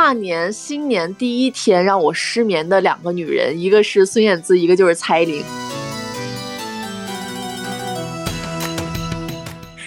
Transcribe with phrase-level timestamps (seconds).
[0.00, 5.44] 跨年新年第一天让我失眠的两个女人，一个是孙燕姿，一个就是蔡依林。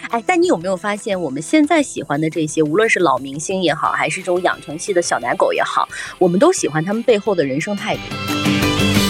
[0.10, 5.88] 哎，但你有没有发现，我们现在喜欢的这些，无论是老明星也好，还是这种养成系的小奶狗也好，
[6.20, 8.02] 我们都喜欢他们背后的人生态度。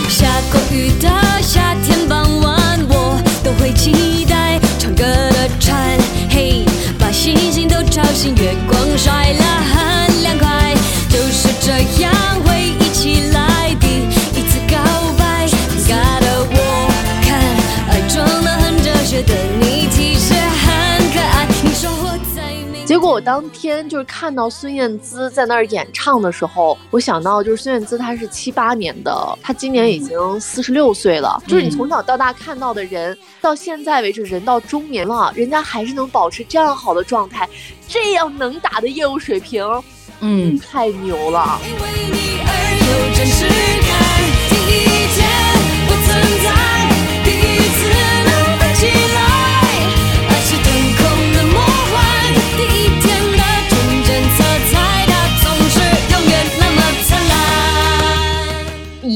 [0.08, 1.10] 下过雨的
[1.42, 5.98] 夏天傍晚，我都会期待唱歌的船，
[6.30, 6.64] 嘿，
[7.00, 9.44] 把星星都吵醒，月光晒了
[23.02, 31.42] 果我当天就是看到孙燕姿在那儿演唱的时候，我想到就是孙燕姿她是七八年的，她今年已经四十六岁了。
[31.48, 37.50] 就是你从小到大看到的人，到现在为止人到中年了，人家还是能保持这样好的状态，
[37.88, 39.66] 这样能打的业务水平，
[40.20, 41.60] 嗯，太牛了。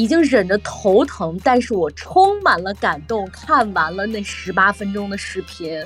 [0.06, 5.84] 已经忍着头疼，但是我充满了感动，看完了那十八分钟的视频，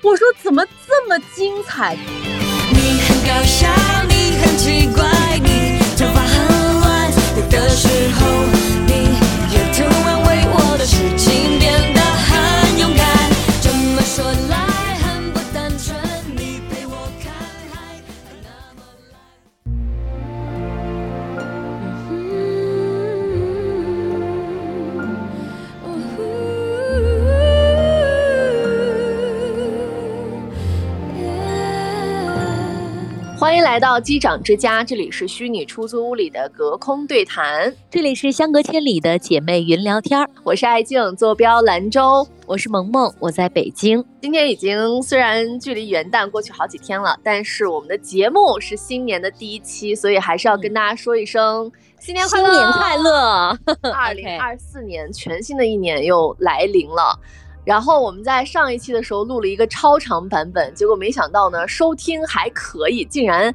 [0.00, 1.96] 我说怎么这么精彩？
[2.70, 3.66] 你很搞笑，
[4.08, 8.46] 你很奇怪，你头发很乱有的时候，
[8.86, 9.07] 你
[33.48, 40.28] 欢迎来到机长之家，这里是虚拟出租屋里的隔空对谈，这里是相隔千里的姐妹云聊天儿。
[40.44, 44.04] 我是爱静，坐标兰州，我是萌萌，我在北京。
[44.20, 52.52] 今天已经虽然距离元旦过去好几天了，但是我们的节目是新年的第一期，所以还是要跟大家说一声新年快乐！
[52.52, 53.58] 新年快乐！
[53.96, 57.18] 二零二四年全新的一年又来临了。
[57.68, 63.54] 然后我们在上一期的时候录了一个超长版本，结果没想到呢，收听还可以，竟然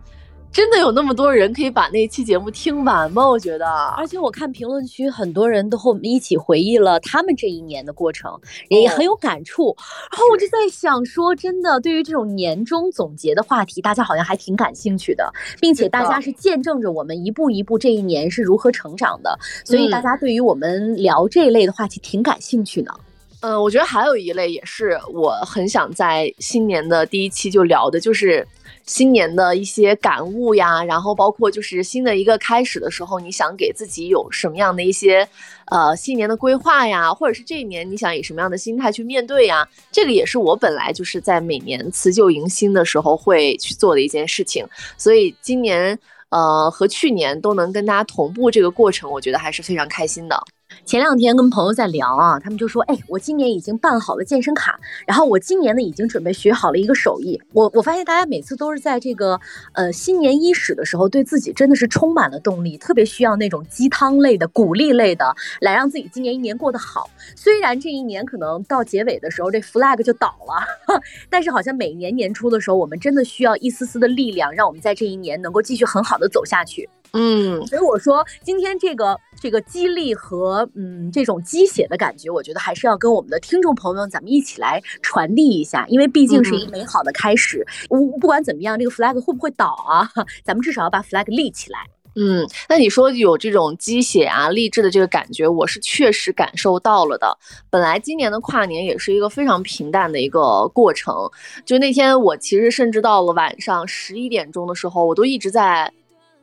[0.52, 3.28] 真的有那么多人可以把那期节目听完吗？
[3.28, 3.66] 我觉得，
[3.98, 9.76] 而且我看评论区很多人都和我们一起回忆了他们这一年的过程，也很有感触。
[10.12, 19.36] 然后我就在想说，真的，对于这种年终总结的话题，大家好像还挺感兴趣的，并且大家是见证着我们一步一步这一年是如何成长的，
[19.66, 22.94] 所以大家对于我们聊这一类的话题挺感兴趣的。
[22.96, 23.02] 嗯，
[23.46, 28.48] 嗯我觉得还有一类也是我很想在新年的第一期就聊的，就是
[28.86, 35.28] 新年的一些感悟呀，然后包括就是新的一个开始的时候，你想给自己有什么样的一些
[35.66, 39.68] 呃新年的规划呀，或者是这一年你想以什么样的心态去面对呀？
[39.92, 44.66] 这个也是我本来就是在每年辞旧迎新的时候会去做的一件事情，
[44.98, 46.00] 所以今年
[46.30, 50.42] 呃和去年都能跟大家同步这个过程，我觉得还是非常开心的。
[50.86, 54.78] 前两天跟朋友在聊啊，他们就说：“哎，我今年已经办好了健身卡，
[55.08, 59.40] 然后我今年呢已经准备学好了一个手艺。”我我发现大家每次都是在这个
[59.72, 67.10] 呃新年伊始的时候，对自己真的是充满了动力，特别需要那种鸡汤类的、鼓励类的，来让自己今年一年过得好。
[67.34, 76.90] 虽然这一年可能到结尾的时候这 flag 就倒了， 但是好像每年年初的时候，我们真的需要一丝丝的力量，让我们在这一年能够继续很好的走下去。
[77.16, 87.64] 嗯，所以我说今天这个这个激励和嗯这种鸡血的感觉，我觉得还是要跟我们的听众朋友们咱们一起来传递一下，因为毕竟是一个美好的开始。
[87.88, 90.10] 我不管怎么样，这个 flag 会不会倒啊？
[90.44, 91.80] 咱们至少要把 flag 立起来。
[92.16, 97.38] 嗯，那你说有这种鸡血啊、励志的这个感觉，我是确实感受到了的。
[97.70, 101.30] 本来今年的跨年也是一个非常平淡的一个过程，
[101.64, 105.94] 就那天我其实甚至到了晚上十一点钟的时候，我都一直在。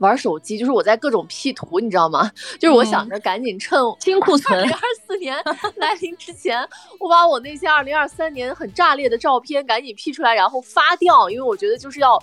[0.00, 2.31] 玩手机，就是我在各种 P 图，你知道吗？
[2.58, 5.37] 就是我想着赶紧趁清库存，二零二四 年
[5.76, 6.58] 来临之前，
[6.99, 12.20] 我把我那些二零二三年很炸裂的照片赶紧 P 出来，然后发掉，因为我觉得就是要，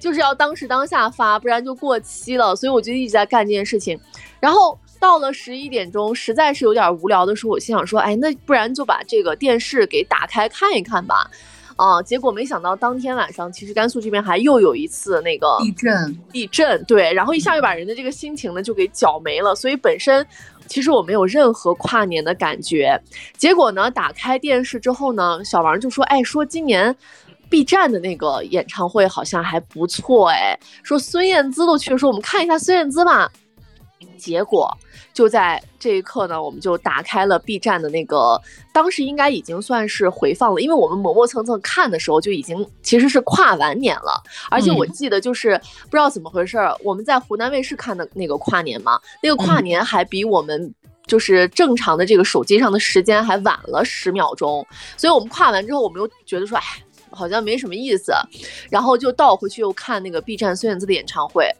[0.00, 2.56] 就是要当时当下发，不然就过期了。
[2.56, 3.98] 所以我就一直在干这件事情。
[4.40, 11.30] 然后到了十一点钟，实在是有点无聊的时候，我心想说，哎，那不然就把这个电视给打开看一看吧。
[11.78, 12.02] 啊！
[12.02, 19.54] 结果没想到当天晚上，其实甘肃这边还又有一次那个地震，地震对，然后一下就把人的这个心情呢就给搅没了。
[19.54, 20.26] 所以本身
[20.66, 23.00] 其实我没有任何跨年的感觉。
[23.36, 26.94] 结果呢，打开电视之后呢，小王就说：“哎，说今年
[27.48, 33.30] B 站的那个演唱会好像还不错哎，说孙燕姿都去了，说我们看一下孙燕姿吧。
[34.18, 34.70] 结果
[35.14, 38.38] 就在这一刻呢，我们就打开了 B 站的那个，
[38.72, 50.74] 当时应该已经算是回放了，因为我们磨磨蹭蹭看的时候就已经其实是跨完年了，而且我记得就是不知道怎么回事儿，我们在湖南卫视看的那个跨年嘛，那个跨年还比我们
[51.06, 54.66] 就是正常的这个手机上的时间还晚了十秒钟，
[54.96, 56.64] 所以我们跨完之后，我们又觉得说，哎，
[57.10, 58.12] 好像没什么意思，
[58.68, 61.50] 然后就倒回去又看那个 B 站孙燕姿的演唱会，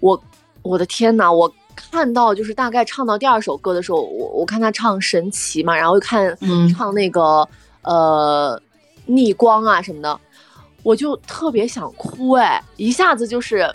[0.00, 0.20] 我
[0.62, 1.52] 我的天呐，我。
[1.90, 6.36] 看到就是大概唱到第二首歌的时候，我我看他唱神奇嘛，然后又看
[6.74, 7.48] 唱那个
[7.82, 8.60] 呃
[9.06, 10.20] 逆光啊什么的，
[10.82, 13.72] 我就特别想哭哎，一下子就是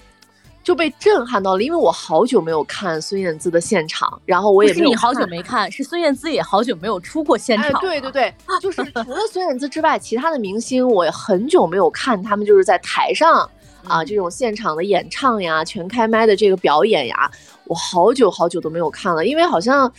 [0.63, 13.49] 就被震撼到了，因为我好久没有看孙燕姿的现场，然后我也是你好久没看，是孙燕姿也好久没有出过现场，对对对，就是 除了孙燕姿之外，其他的明星我也很久没有看他们就是在台上。
[13.85, 17.29] 啊，这种现场的演唱呀，全开麦的这个表演呀，
[17.65, 19.91] 我好久好久都没有看了，因为好像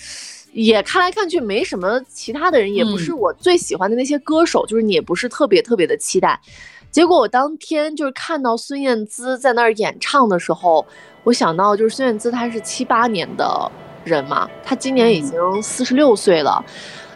[0.52, 6.40] 也看来看去没什么其他的人，也不是我最喜欢的那些歌手，就是你也不是特别特别的期待。
[6.90, 10.86] 结果我当天就是看到孙燕姿在那儿演唱的时候，
[11.24, 13.70] 我想到就是孙燕姿她是七八年的
[14.04, 16.64] 人嘛，她今年已经四十六岁了。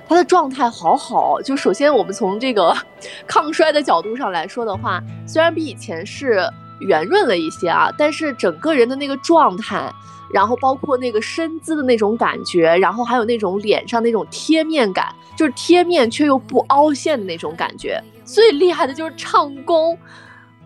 [0.09, 2.75] 他的状态好好，就首先我们从这个
[3.29, 6.41] 抗衰的角度上来说的话，虽然比以前是
[6.81, 9.93] 圆润了一些啊，但是整个人的那个状态，
[10.33, 18.03] 然后包括那个身姿的那种感觉，然后还有那种脸上那种贴面感，就是贴面却又不凹陷的那种感觉。
[18.25, 19.99] 最厉害的就是唱功，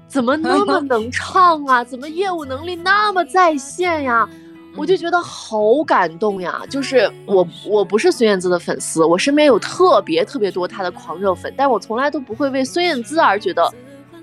[0.06, 1.82] 怎么那么能唱啊？
[1.82, 4.28] 怎么业务能力那么在线呀？
[4.74, 6.62] 我就觉得好感动呀！
[6.70, 13.70] 就是我，我不是孙燕姿的粉丝，我身边有特别特别多她的狂热粉，但我从来都不会为孙燕姿而觉得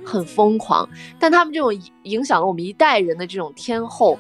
[0.04, 0.90] 很疯狂。
[1.20, 1.72] 但他们这种
[2.04, 4.18] 影响了我们一代人的这种天后，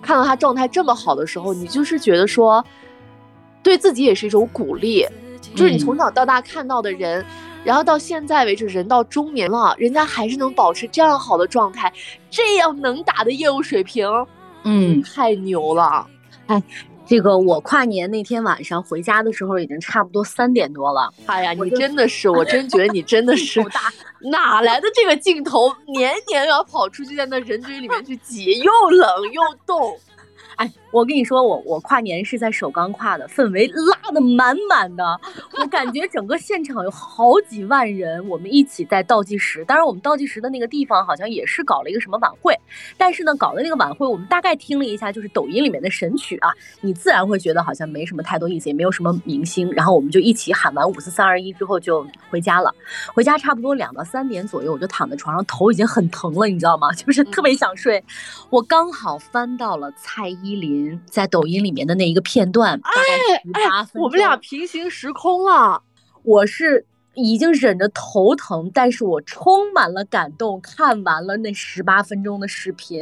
[0.00, 2.64] 看到她状态这么好的时候，你就是觉得说，
[3.62, 5.04] 对自己也是一种鼓励。
[5.56, 7.24] 就是你从小到大看到的人，
[7.64, 11.92] 然后到现在为止，人到中年了，人家还是能保持这样好的状态，
[12.30, 14.06] 这样能打的业务水平。
[14.70, 16.06] 嗯，太牛了！
[16.46, 16.62] 哎，
[17.06, 21.10] 这个我跨年那天晚上回家的时候，已经差不多三点多了。
[21.24, 23.64] 哎呀，你真的是，我真觉得你真的 是
[24.20, 29.98] 哪来的这个劲头，年年要跑出去在那人堆里面去挤，又冷又冻。
[30.56, 35.20] 哎，我跟你说，我我跨年是在首钢跨的，氛围拉的满满的，
[35.60, 39.64] 我感觉整个现场有好几万人，我们一起在倒计时。
[39.64, 42.58] 当然，我们倒计时的那个地方好像也是搞了一个什么晚会，
[42.96, 46.50] 但是呢，搞的那个晚会，我们大概听了一下，就是抖音里面的神曲啊，
[46.80, 49.70] 你自然会觉得好像没什么太多意思，也没有什么明星。
[49.72, 52.74] 然后我们就一起喊完五四三二一之后就回家了。
[53.14, 56.92] 回家差不多两到三点左右，我就躺在床上，头已经很疼了，你知道吗？
[56.96, 58.02] 就是特别想睡。
[58.50, 60.58] 我刚好翻到了蔡依。
[60.58, 64.02] 林林在抖音里面的那一个片段，大概十八分钟。
[64.02, 65.82] 我们俩平行时空了。
[66.22, 73.00] 我是已经忍着头疼，但是我充满了感动，看完了那十八分钟的视频。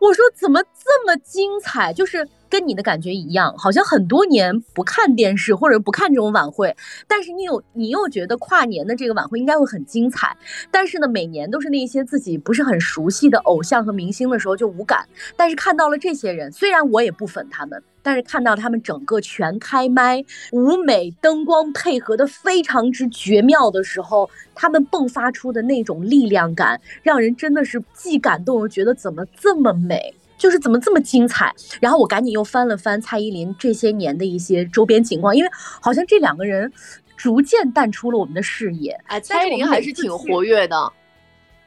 [0.00, 1.92] 我说怎么这么精彩？
[1.92, 2.28] 就是。
[2.50, 10.36] 跟你的感觉一样，好像很多年不看电视或者不看这种晚会，但是你有你又觉得跨年的这个晚会应该会很精彩。
[10.70, 15.06] 但是呢，每年都是那些自己不是很熟悉的偶像和明星的时候就无感。
[15.36, 30.14] 但是看到了这些人，虽然我也不粉他们，但是看到他们整个全开麦，舞美灯光配合的非常之绝妙的时候，他们迸发出的那种力量感，让人真的是既感动又觉得怎么这么美。
[30.38, 31.52] 就是怎么这么精彩？
[31.80, 36.72] 然后我赶紧又翻了翻蔡依林这些年的一些周边情况，因为好像这两个人
[37.16, 38.98] 逐渐淡出了我们的视野。
[39.06, 40.92] 哎，蔡依林还是挺活跃的，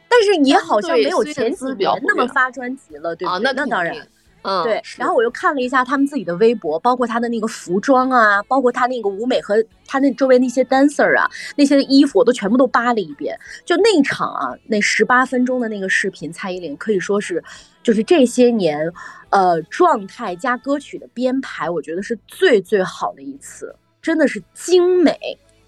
[0.10, 3.38] 但是也好像没有前几年那么发专辑了，对吧？
[3.38, 3.96] 那那当然。
[4.44, 4.82] 嗯，对。
[4.98, 9.56] 然后我又看了一下他们自己的微博，包括他的那个服装啊，包括他那个舞美和
[9.88, 13.38] 他那周围那些 dancer 啊，那些衣服我都全部都扒了一遍。
[13.66, 17.44] 就那场啊，那十八分钟的那个视频，蔡依林可以说是，
[17.84, 18.92] 就是这些年，
[19.30, 25.16] 呃，状态加歌曲的编排，我觉得是最最好的一次，真的是精美。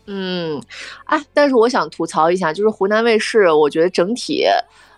[0.07, 0.61] 嗯，
[1.05, 4.45] 哎，但是我想吐槽一下，就是湖南卫视，我觉得整体，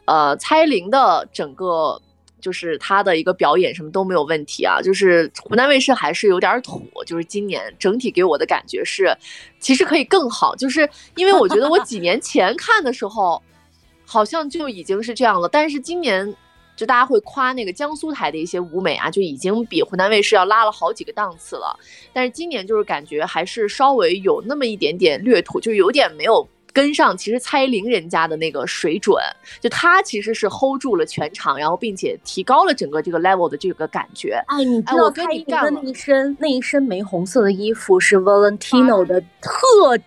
[0.06, 2.02] 呃，蔡依林的整个。
[2.42, 9.16] 就是他的一个表演什么都没有问题啊，就是湖南卫视还是有点土，就是今年整体给我的感觉是，
[9.60, 13.42] 其实可以更好，就是因为我觉得我几年前看的时候，
[14.06, 16.36] 好像就已经是这样了，但是今年
[16.76, 21.80] 就大家会夸那个江苏台的一些舞美啊，就已经比湖南卫视要拉了好几个档次了，
[22.14, 26.48] 但是今年就是感觉还是稍微有那么一点点略土，就有点没有。
[26.76, 29.16] 跟上其实蔡依林人家的那个水准，
[29.62, 34.44] 就她其实是 hold 住了全场，然后并且提高了整个这个 level 的这个感觉。
[34.48, 39.98] 哎，你知道蔡依林的那一身那一身玫红色的衣服是 Valentino 的特。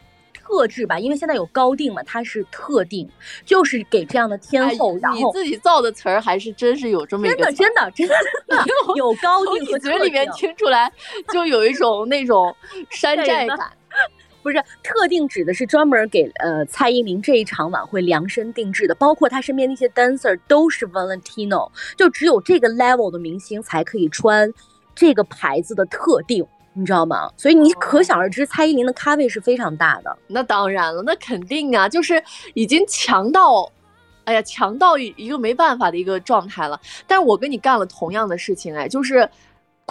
[0.50, 3.06] 特质吧，因为现在有高定嘛，它是特定，
[3.44, 4.96] 就是给这样的天后。
[4.96, 8.14] 然后你自己造的词儿还是真是有这么一个，真的真的
[8.46, 8.64] 真的
[8.96, 10.90] 有高定和嘴里面听出来
[11.34, 12.56] 就有一种那种
[12.88, 13.58] 山寨感。
[14.42, 24.52] 不是特定指的是专门给呃蔡依林这一场晚会量身定制的，包括她身边那些 dancer 都是 Valentino，就只有这个 level 的明星才可以穿
[24.94, 26.46] 这个牌子的特定。
[26.74, 27.28] 你知道吗？
[27.36, 30.16] 所以你可想而知，蔡依林的咖位是非常大的。
[30.28, 32.22] 那当然了，那肯定啊，就是
[32.54, 33.68] 已经强到，
[34.22, 36.80] 哎呀，强到一个没办法的一个状态了。
[37.04, 39.28] 但是我跟你干了同样的事情，哎，就是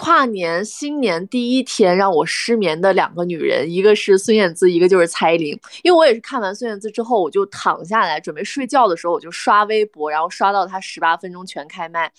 [0.00, 5.60] 跨年新年第一天让我失眠的两个女人，一个是孙燕姿，一个就是蔡依林。
[5.82, 12.12] 因为我也是看完孙燕姿之后，我就躺下来准备睡觉的时候，我就刷微博，然后刷到她十八分钟全开麦。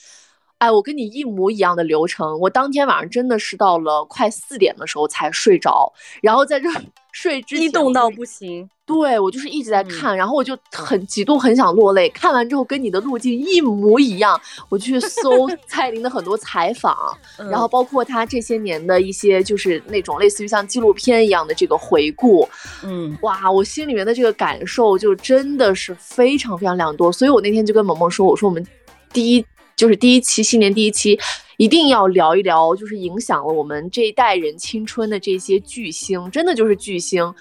[0.57, 2.37] 哎，我跟你一模一样的流程。
[2.41, 6.69] 我当天晚上真的是到了快四点的时候才睡着，然后在这
[7.11, 8.69] 睡之激动到不行。
[8.85, 12.09] 对我就是一直在看，然后我就很几度很想落泪。
[12.09, 16.95] 看完之后跟你的路径一模一样，我去搜 蔡依林的很多采访，
[17.37, 22.49] 然后包括她这些年的一些就是那种类似于像纪录片一样的这个回顾。
[22.83, 27.11] 嗯，哇，我心里面的这个感受就真的是非常非常良多。
[27.11, 28.65] 所以我那天就跟萌萌说，我说我们
[29.13, 29.45] 第一。
[29.75, 31.17] 就是第一期新年第一期，
[31.59, 37.35] 一定要聊一聊，就是影响了我们这一代人青春的这些巨星，真的就是巨星，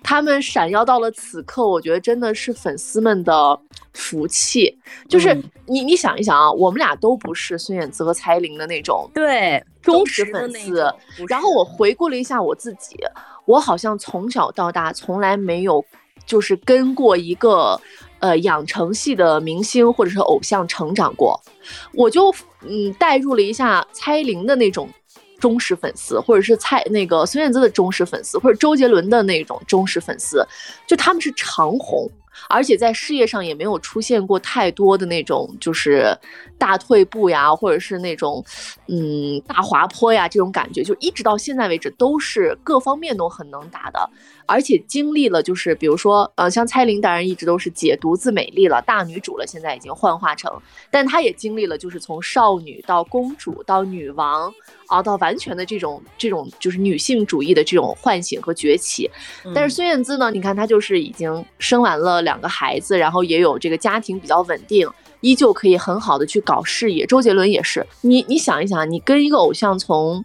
[0.00, 3.58] 他们闪耀到了此刻，我觉得真的是粉丝们的
[3.92, 4.78] 福气。
[5.08, 10.86] 就是你你想一想啊，我们俩都不是孙燕姿和蔡依林的那种对忠实粉丝，
[11.26, 12.96] 然后我回顾了一下我自己，
[13.44, 15.84] 我好像从小到大从来没有
[16.24, 17.80] 就是跟过一个。
[18.24, 21.38] 呃，养成系的明星或者是偶像成长过，
[21.92, 24.88] 我就嗯带入了一下蔡依林的那种
[25.38, 30.42] 忠实粉丝，或者是蔡那个孙燕姿的忠实粉丝，或者周杰伦的那种忠实粉丝，
[30.86, 32.10] 就他们是长红。
[32.48, 36.16] 而且在事业上也没有出现过太多的那种，就是
[36.58, 38.44] 大退步呀，或者是那种，
[38.88, 44.08] 嗯，大滑坡呀这种感觉，就一直到现在为止都是各方面都很能打的。
[44.46, 50.52] 而且经历了，就是比如说，呃，像蔡琳当然一直都是姐独自美丽了，大女主了，现在已经幻化成，
[50.90, 54.52] 但她也经历了，就是从少女到公主到女王，
[54.86, 59.10] 啊，到完全的这种这种就是女性主义的这种唤醒和崛起。
[59.54, 64.88] 但是孙燕姿呢，你看她就是已经生完了两个孩子，然后也有这个家庭比较稳定，
[65.20, 67.06] 依旧可以很好的去搞事业。
[67.06, 70.24] 周杰伦也是，你你想一想，你跟一个偶像从。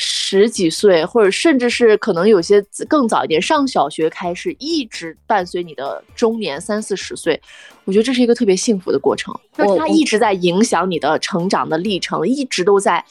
[0.00, 7.40] 十几岁，或者甚至是可能有些更早一点，上小学开始，一直伴随你的中年三四十岁，
[7.84, 9.34] 我觉得这是一个特别幸福的过程。
[9.56, 13.04] 就是他一直在影响你的成长的历程，一直都在，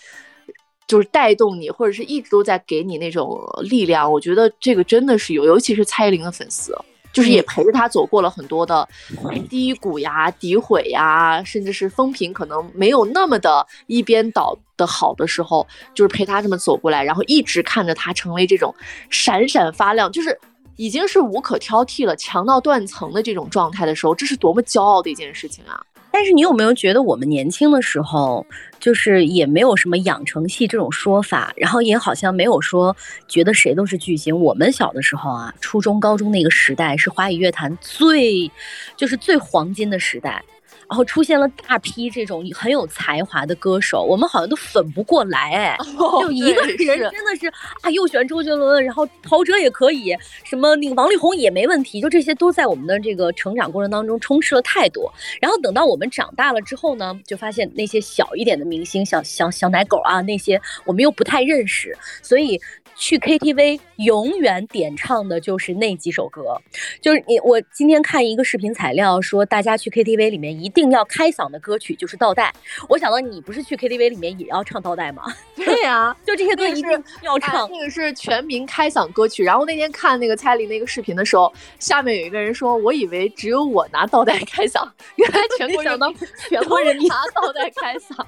[0.88, 4.12] 就是带动你，或者是一直都在给你那种力量。
[4.12, 6.76] 我觉得这个真的是有，尤其是蔡依林的粉丝。
[7.14, 8.88] 就是也陪着他走过了很多的
[9.50, 15.66] 低谷呀、诋毁呀，甚至是风评可能没有那么的一边倒的好的时候，
[15.96, 18.76] 就是陪他这么走过来，然后一直看着他成为这种
[19.10, 20.38] 闪闪发亮，就是
[20.76, 25.82] 已经是无可挑剔了、强到断层的这种状态的时候，这是多么骄傲的一件事情啊！
[26.18, 28.44] 但是你有没有觉得我们年轻的时候，
[28.80, 32.98] 就是也没有什么养成系这种说法，然后也好像没有说
[33.28, 34.36] 觉得谁都是巨星。
[34.36, 38.52] 我们小的时候啊，初中、高中那个时代是华语乐坛最，
[38.96, 40.44] 就是最黄金的时代。
[40.90, 45.78] 然后出现了大批这种很有才华的歌手，我们好像都粉不过来哎，
[46.22, 47.48] 就一个人真的是
[47.82, 55.14] 啊，又选周杰伦，然后陶喆也可以，什么那个王力宏也没问题，就这些都在我们的这个成长过程当中充斥了太多。
[55.42, 62.60] 然后等到我们长大了之后呢，就发现那些小一点的明星，小小小奶狗啊那些，我们又不太认识，所以。
[62.98, 66.60] 去 KTV 永远点唱的就是那几首歌，
[67.00, 72.52] 就是你我今天看一个视频材料说，大家去 KTV 里面一定要开嗓的歌曲就是倒带。
[72.90, 75.24] 我想到你不是去 KTV 里面也要唱倒带吗？
[75.56, 77.70] 对呀，就这些歌一定要唱。
[77.72, 79.44] 那个是全民开嗓歌曲。
[79.44, 86.16] 然后那天看那个蔡琳那个视频的时候，下面有一个人说：“我以为只有我拿倒带开嗓，原来 全国人民
[86.50, 88.26] 全国人民拿倒带开嗓。”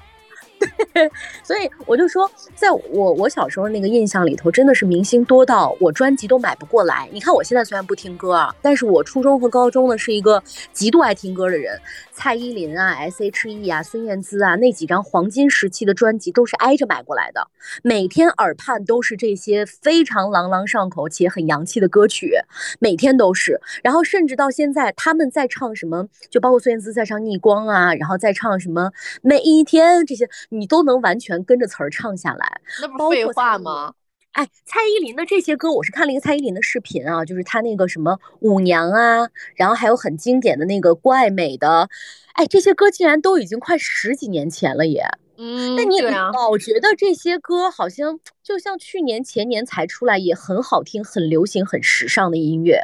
[1.42, 7.08] 所以我就说，在我我小时候那个印象里头，真的是明星多到我专辑都买不过来。
[7.12, 11.80] 你看我现在虽然不听歌啊，但是我初中和高中呢是一个极度爱听歌的人。
[12.22, 17.48] 蔡依林啊，S.H.E 啊，孙燕姿啊，那几张黄金时期的专辑都是挨着买过来的，
[17.82, 22.34] 每天耳畔都是这些非常朗朗上口且很洋气的歌曲，
[22.78, 23.58] 每天都是。
[23.82, 32.60] 然后甚至到现在，他们在唱什么，就包括孙燕姿在唱《逆光》啊，然后再唱什么每一天这些，你都能完全跟着词儿唱下来。
[32.82, 33.94] 那不废话吗？
[34.32, 41.88] 哎，蔡依林的这些歌，我是看了一个蔡依林的视频啊，就是她那个什么舞娘啊，然后还有很经典的那个怪美的，
[42.34, 45.04] 哎，这些歌竟然都已经快十几年前了也。
[45.42, 52.78] 嗯，但你老觉得这些歌好像就像去年前年才出来，也很好听、很流行、很时尚的音乐，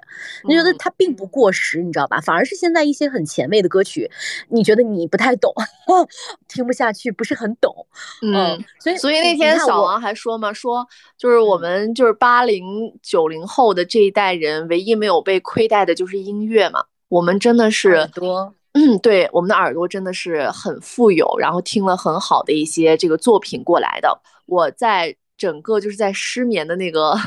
[0.48, 2.18] 你觉得它并不过时，你知道吧？
[2.20, 4.10] 反而是现在一些很前卫的歌曲，
[4.48, 5.52] 你觉得你不太懂，
[6.48, 7.86] 听不下去，不是很懂。
[8.22, 10.86] 嗯，所以所以那天小王还说嘛，说
[11.18, 12.64] 就是我们就是八零
[13.02, 18.54] 九零后的这一代人，唯一没有被亏待的就是音乐嘛，我们真的是多。
[18.76, 24.20] 嗯，对，我们的耳朵真的是很富有，然后听了很好的一些这个作品过来的。
[24.44, 27.18] 我在整个就是在失眠的那个，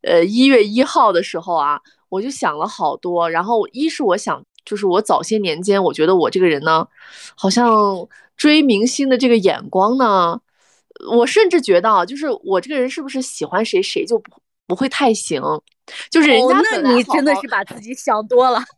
[0.00, 3.30] 呃，一月一号的时候啊，我就想了好多。
[3.30, 6.88] 然后一是我想，就是我早些年间，我觉得我这个人呢，
[7.36, 10.40] 好像追明星的这个眼光呢，
[11.16, 14.32] 我甚至觉得，就是我这个人是不是喜欢谁谁就不
[14.66, 15.40] 不会太行。
[16.10, 18.58] 就是人家，那你真的是把自己想多了。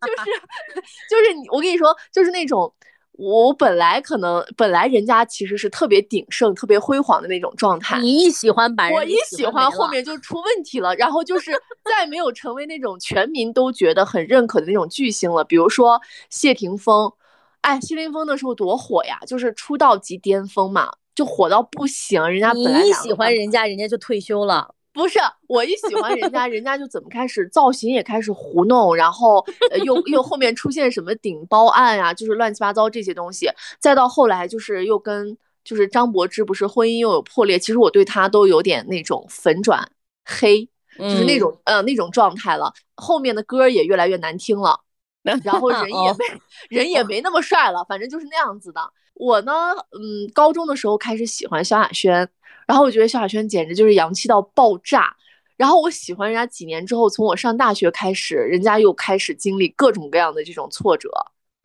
[0.00, 0.30] 就是
[1.10, 2.72] 就是你，我跟你说，就是那种
[3.12, 7.98] 我本来可能本来人家其实是特别鼎盛、特别辉煌的那种状态。
[8.00, 10.94] 你一喜欢把我一喜欢，后面就出问题了。
[10.96, 11.52] 然后就是
[11.84, 15.44] 再没有成为那种全民都觉得很认可的那种巨星了。
[15.44, 17.12] 比如说谢霆锋，
[17.60, 22.26] 哎，谢霆锋那时候多火呀，就是出道即巅峰嘛，就火到不行。
[22.26, 24.74] 人家本来一喜欢人家，人家就退休了。
[24.92, 29.44] 不是我一喜欢人家，人家就怎么开始造型也开始糊弄，然后
[29.84, 39.88] 又又后面出现什么顶包案啊，就是乱七八糟这些东西，再到后来就是又跟就是张柏芝不是婚姻又有破裂，其实我对他都有点那种粉转
[40.24, 40.68] 黑，
[40.98, 42.72] 就是那种呃那种状态了。
[42.96, 44.80] 后面的歌也越来越难听了，
[45.44, 46.24] 然后人也没
[46.68, 48.80] 人也没那么帅了，反正就是那样子的。
[49.14, 49.52] 我呢，
[49.92, 52.28] 嗯，高中的时候开始喜欢萧亚轩。
[52.70, 55.12] 然后我觉得萧亚轩简直就是洋气到爆炸。
[55.56, 61.10] 然后我喜欢人家几年之后，从我上大学开始，人家又开始经历各种各样的这种挫折，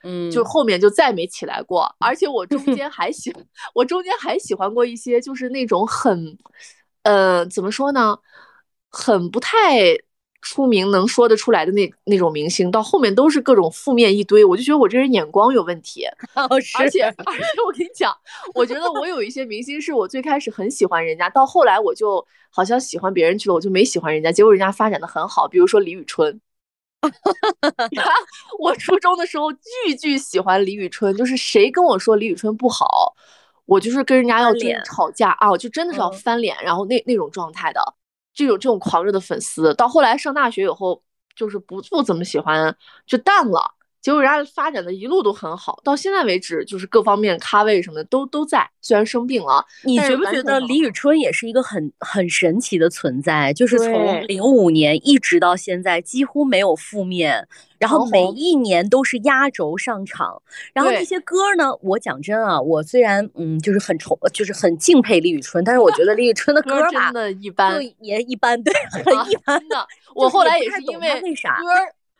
[0.03, 1.95] 嗯，就后面就再没起来过。
[1.99, 3.31] 而且我中 间还喜，
[3.75, 6.35] 我中间还喜欢过一些，就是那种很，
[7.03, 8.17] 呃，怎么说呢，
[8.89, 9.95] 很不太。
[10.45, 16.05] 出名能说得出来的那那种明星，到后面都是各种负面一堆，我就觉得我这人眼光有问题。
[16.37, 18.15] 而且而且我跟你讲，
[18.53, 25.47] 我觉得我有一些明星是我最开始很喜欢人家，到后来我就好像喜欢别人去了，我就没喜欢人家，结果人家发展的很好。
[25.47, 26.39] 比如说李宇春，
[28.59, 33.15] 我初中的时候句句喜欢李宇春，就是谁跟我说李宇春不好，
[33.65, 34.53] 我就是跟人家要
[34.85, 37.81] 吵架啊，我就真的是要翻脸，然后那那种状态的。
[38.35, 41.01] 就有这种狂热的粉丝，到后来上大学以后，
[41.35, 42.75] 就是不不怎么喜欢，
[43.07, 43.74] 就淡了。
[44.05, 48.69] 结果人家发展的一路都很好，到现在为止，就是各方面咖位什么的都都在。
[48.79, 53.51] 虽然生病了，你觉不觉得李宇春也是一个很很神奇的存在？
[53.53, 57.47] 就是从零五年一直到现在，几乎没有负面，
[57.79, 60.39] 然后每一年都是压轴上场。
[60.71, 69.87] 然后这些歌呢，我讲真啊，我虽然嗯，就是很崇，就是很敬佩李宇春，但是我觉得李宇春的歌真的一般，也一般，对，很一般的。
[70.13, 71.65] 我后来也是因为啥歌。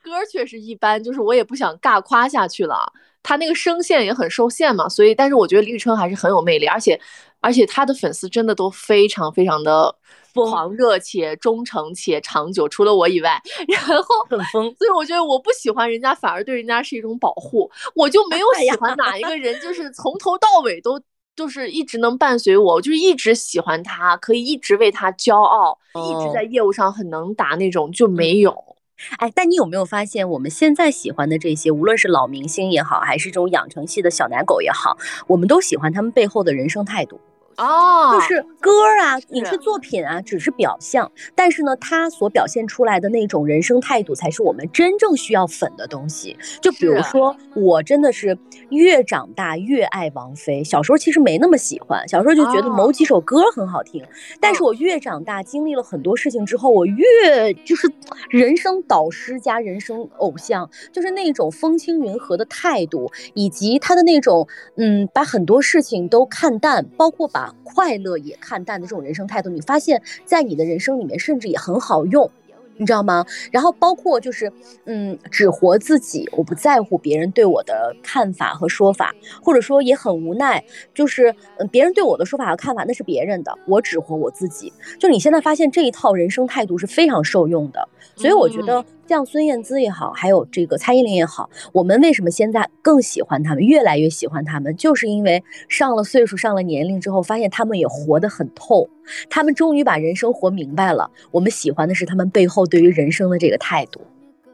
[0.05, 2.93] 歌确实一般，就是我也不想尬夸下去了。
[3.23, 6.99] 他那个声线也很受限嘛，所以，但是我觉得李宇春还是很有魅力，而且，
[7.41, 9.95] 而且他的粉丝真的都非常非常的
[10.35, 14.71] 狂热且忠诚且长久，除了我以外，然后 很疯。
[14.75, 17.71] 所以我觉得我不喜欢人家，反而对人家是一种保护。
[17.95, 21.01] 我就没有喜欢哪一个人，就是从头到尾都
[21.35, 28.74] 就是一直能伴随我，就是一直喜欢他，可以一直为他骄傲，一直在业务上很能打那种就没有。
[29.17, 37.19] 哎，但你有没有发现，我们现在喜欢的这些，无论是老明星也好，还是这种养成系的小奶狗也好，我们都喜欢他们背后的人生态度。
[37.57, 46.37] 哦，就是歌啊，影视作品啊，只是表象，但是呢，他所表现出来的那种人生态度，才是我们真正需要粉的东西。
[46.61, 48.37] 就比如说，我真的是
[48.69, 54.03] 越长大越爱王菲，小时候其实没那么喜欢，小时候就觉得某几首歌很好听，
[54.41, 57.89] 但是我越长大，经历了很多事情之后，我越就是
[58.29, 67.44] 人生导师加人生偶像，就是那种风轻云和的态度，以及他的那种嗯，把很多事情都看淡，包括把。
[67.63, 72.29] 快乐也看淡的这种人生态度，你发现在你的人生里面，甚至也很好用。
[72.77, 73.25] 你知道吗？
[73.53, 74.51] 然后包括就是，
[74.83, 80.61] 嗯，只活自己，我不在乎别人对我的看法和说法，或者说也很无奈，
[80.93, 84.73] 就是，嗯，别人对我的说法和看法那是别人的，我只活我自己。
[84.99, 98.89] 就你现在发现这一套人生态度是非常受用的，所以我觉得像孙燕姿也好，还有这个蔡依林也好，我们为什么现在更喜欢他们，越来越喜欢他们，就是因为上了岁数、上了年龄之后，发现他们也活得很透。
[99.29, 101.09] 他们终于把人生活明白了。
[101.29, 104.01] 我们喜欢的是他们背后对于人生的这个态度。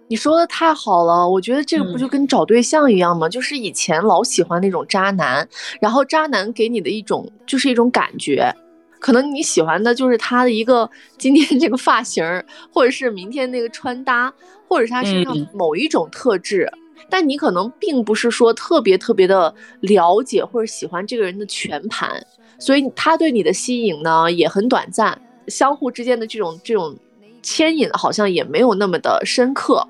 [0.07, 3.29] 你说的太好了，我觉得这个不就跟找对象一样吗？
[3.29, 5.47] 就是以前老喜欢那种渣男，
[5.79, 8.53] 然后渣男给你的一种就是一种感觉，
[9.01, 12.23] 可能你喜欢的就是他的一个今天这个发型，
[12.71, 14.33] 或者是明天那个穿搭，
[14.67, 16.71] 或者是他身上某一种特质，
[17.09, 22.25] 但你可能并不是说特别特别的了解或者喜欢这个人的全盘。
[22.57, 26.95] 所以他对你的吸引呢也很短暂，相互之间的这种这种。
[27.43, 29.83] 牵引好像也没有那么的深刻，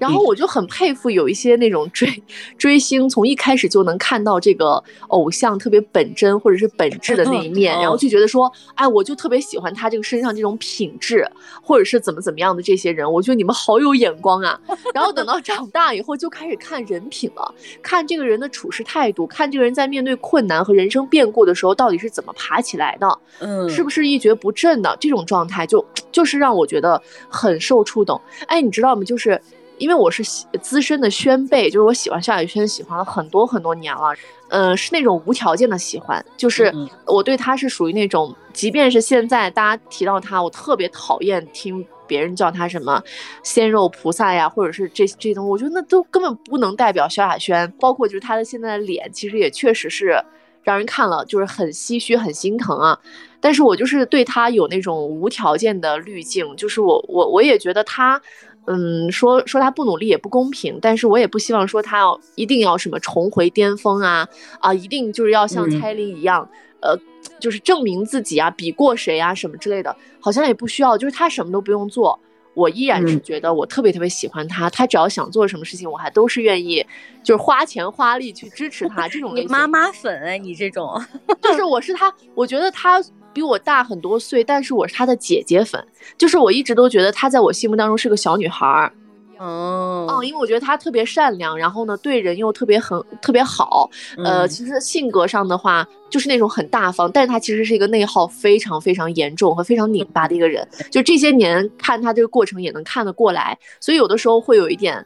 [0.00, 2.22] 然后我就很佩服有一些那种追
[2.58, 11.26] 追星，从一开始就能看到这个偶像特别本真或者是本质的那一面，然后就觉得说，哎，我就特别喜欢他这个身上这种品质，
[11.62, 14.58] 或者是怎么怎么样的这些人，我觉得你们好有眼光啊。
[14.94, 27.00] 然后等到长大以后，就开始看人品了，看这个人的处事态度，看这个人在面对困难和人生变故的时候到底是怎么爬起来的，嗯，是不是一蹶不振的这种状态，就就是让我觉得。
[27.28, 29.02] 很受触动，哎，你知道吗？
[29.04, 29.40] 就是
[29.78, 30.22] 因为我是
[30.60, 34.14] 资深的宣贝，就是我喜欢萧亚轩，喜欢了很多很多年了，
[34.48, 36.72] 呃，是那种无条件的喜欢，就是
[37.06, 43.02] 我对他是属于那种，即便是现在大家提到他，我特别讨厌听别人叫他什么
[43.42, 50.18] 鲜肉菩萨呀，或者是这这东西，我觉得那都根本不能代表萧亚轩，包括就是他的现在的脸，其实也确实是
[50.62, 52.98] 让人看了就是很唏嘘、很心疼啊。
[53.40, 58.20] 但是我就是对他有那种无条件的滤镜，就是我我我也觉得他，
[58.66, 64.28] 嗯，说说他不努力也不公平，但是我也不希望说他要一定要什么重回巅峰啊
[64.60, 66.48] 啊，一定就是要像蔡依林一样，
[66.80, 66.98] 呃，
[67.40, 72.18] 就是证明自己啊，比过谁啊什么之类的，好像也不需要，就是他什么都不用做。
[72.54, 76.82] 我依然是觉得我特别特别喜欢他，他只要想做什么事情，我还都是愿意，
[77.22, 79.36] 就是花钱花力去支持他这种。
[79.36, 80.98] 你妈妈粉哎，你这种，
[81.42, 82.98] 就是我是他，我觉得他
[83.36, 88.90] 比我大很多岁，但是我是她的姐姐粉，就是我一直都觉得她在我心目当中是个小女孩儿。
[89.38, 93.90] 哦嗯，因为我觉得她特别善良，然后呢，对人又特别很特别好。
[94.24, 100.66] 呃，其实性格上的话，就是那种很大方，但是她其实是一个内耗非常非常严重和非常拧巴的一个人。
[100.90, 105.04] 就这些年看她这个过程也能看得过来，所以有的时候会有一点，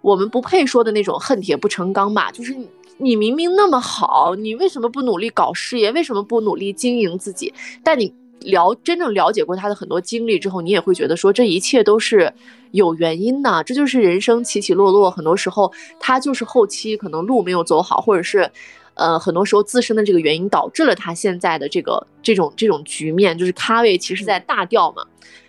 [0.00, 2.30] 我们不配说的那种恨铁不成钢吧。
[2.30, 2.54] 就是
[2.98, 5.92] 你明明那么好，你为什么不努力搞事业？
[5.92, 7.52] 为什么不努力经营自己？
[7.82, 8.14] 但你。
[8.40, 12.32] 了真正了解过他的很多经历之后，你也会觉得说这一切都是
[12.72, 18.48] 有原因的，这就是人生起起落落，很多时候他就是后期可能路没有走好，或者是，
[18.94, 25.02] 呃，很多时候自身的这个原因导致了他现在的这个这种这种局面，就是咖位其实在大掉嘛。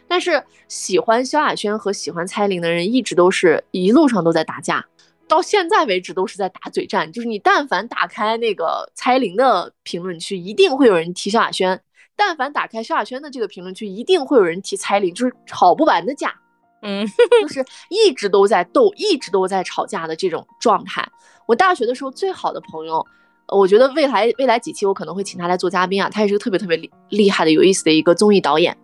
[0.08, 4.84] 但是喜欢萧亚轩和喜欢蔡依林的人一直都是一路上都在打架，
[5.28, 11.82] 到现在为止都是在打嘴战，就是你但凡打开那个蔡依林的评论区，一定会有人提萧亚轩。
[12.16, 16.34] 但凡打开萧亚轩的这个评论区，一定会有人提蔡依林，就是吵不完的架，
[16.82, 17.06] 嗯，
[17.42, 21.08] 就是一直都在斗，一直都在吵架的这种状态。
[21.46, 23.06] 我大学的时候最好的朋友，
[23.50, 28.76] 我觉得未来未来几期我可能会请他来做嘉宾啊，他也是个特别特别厉厉害的、有意思的一个综艺导演，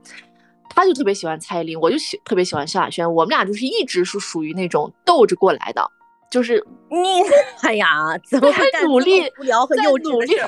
[0.69, 5.89] 他就特别喜欢蔡依林，我就喜特别喜欢萧亚轩，我们俩就是一直是属于那种斗着过来的。
[6.33, 6.97] 就是你，
[7.61, 10.35] 哎呀，怎么在努力无聊和幼稚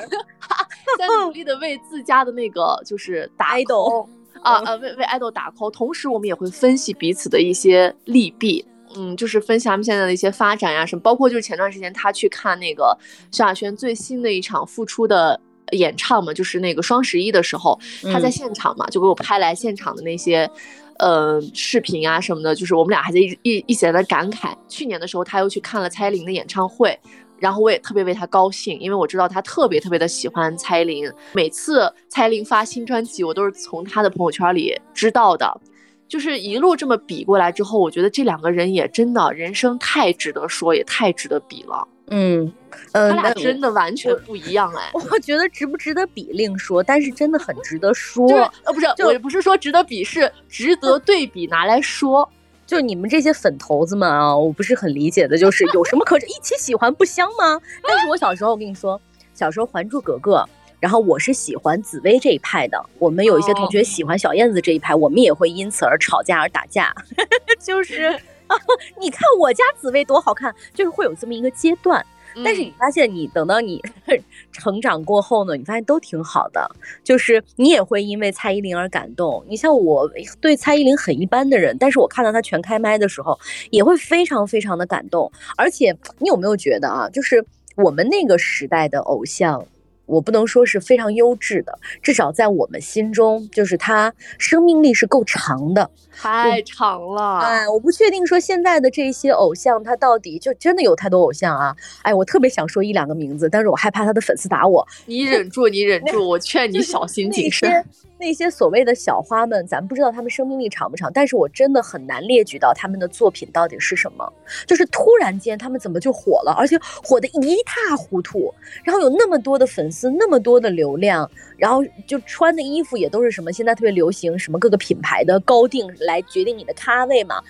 [0.98, 4.04] 在努力的为自家的那个就是打 idol
[4.42, 12.98] 啊啊为为 idol 打 call，同时我们也会分析彼此的一些利弊，嗯，就是分析他们现在的一些发展呀什么，包括就是前段时间他去看那个
[13.30, 17.78] 萧亚轩最新的一场复出的演唱嘛，就是那个双十一的时候，
[18.12, 20.50] 他在嗯现场嘛，就给我拍来现场的那些。
[20.98, 24.54] 呃，视频啊什么的，就是我们俩还在一一一起在那感慨。
[24.68, 26.98] 去年的时候，他又去看了蔡依林的演唱会，
[27.38, 31.10] 然后我也特别为他高兴，因为我知道他特别特别的喜欢蔡依林。
[31.32, 35.60] 每次蔡依林发新专辑，我都是从他的朋友圈里知道的。
[36.08, 41.86] 就是一路这么比过来之后，我觉得这两个人也真的人生太值得说，也太值得比了。
[42.08, 42.52] 嗯
[42.92, 44.90] 嗯，他俩那真的完全不一样哎。
[44.92, 48.28] 我觉得值不值得比另说，但是真的很值得说。
[48.28, 52.28] 就是呃不是，就我不是说值得比，是值得对比拿来说。
[52.66, 57.60] 就你们这些粉头子们啊，我不是很理解的，就是有什么可一起喜欢不香吗？
[57.86, 59.00] 但是我小时候，我跟你说，
[59.34, 60.38] 小时候《还珠格格》，
[60.80, 66.92] 然后我是喜欢紫薇这一派的，我们有一些同学喜欢小燕子这一派，我们也会因此而吵架而打架，
[67.62, 68.18] 就是。
[68.46, 68.56] 啊，
[69.00, 72.04] 你看我家紫薇多好看，就是会有这么一个阶段。
[72.44, 73.80] 但是你嗯发现，你等到你
[74.52, 76.70] 成长过后呢，你发现都挺好的，
[77.02, 79.42] 就是你也会因为蔡依林而感动。
[79.48, 80.06] 你像我
[80.38, 83.38] 对蔡依林很一般的人，但是我看到她全开麦的时候，
[83.70, 85.32] 也会非常非常的感动。
[85.56, 87.42] 而且你有没有觉得啊，就是
[87.74, 89.64] 我们那个时代的偶像。
[90.06, 95.90] 我不能说是非常优质的，至少在我们心中，就是他生命力是够长的。
[96.18, 97.40] 太长了。
[97.40, 101.76] 哎，我不确定说现在的这些偶像，他到底就真的有太多偶像啊？
[102.02, 104.86] 哎，我特别想说一两个名字，但是我害怕他的粉丝打我。
[105.04, 107.84] 你忍住，你忍住， 我劝你小心谨慎。
[108.18, 114.32] 那些所谓的小花们，咱不知道他们生命力长不长，但是我真的很难列举到他们的作品到底是什么。
[114.66, 118.52] 就是突然间他们怎么就火了，而且火得一塌糊涂，
[118.82, 127.42] 然后有那么多的粉丝，那么多的流量，然后就穿的衣服也都是什么现在特别流行什么各个品牌的高定来决定你的咖位嘛。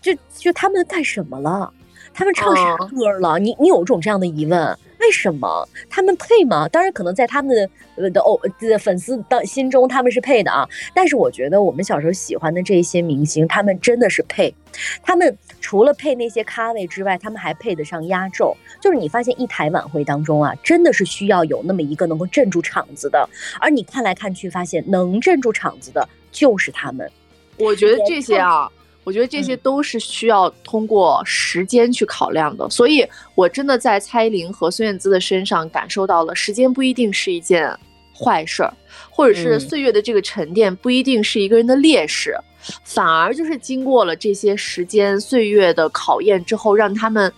[0.00, 1.72] 就就他们干什么了？
[2.14, 3.38] 他们唱啥嗯歌了？
[3.38, 4.78] 你你有种这样的疑问？
[5.00, 6.68] 为什么他们配吗？
[6.68, 10.68] 当然，可能在他们的呃的偶的粉丝的心中，他们是配的啊。
[10.94, 14.54] 但是我觉得我们小时候喜欢的这些明星，他们真的是配。
[15.02, 18.56] 他们除了配那些咖位之外，他们还配得上压轴。
[18.80, 23.28] 就是你发现一台晚会当中啊，真的是需要有那么一个能够镇住场子的。
[23.60, 27.10] 而你看来看去，发现能镇住场子的就是他们。
[27.58, 28.70] 我觉得这些啊，
[29.08, 32.68] 我觉得这些嗯都是需要通过时间去考量的。
[32.68, 33.02] 所以，
[33.34, 37.74] 我真的在蔡依林和孙燕姿的身上感受到了，时间不一定是一件
[38.14, 38.70] 坏事儿，
[39.08, 42.36] 或者是嗯岁月的这个沉淀不一定是一个人的劣势，
[42.84, 47.32] 反而就是经过了这些时间岁月的考验之后，让他们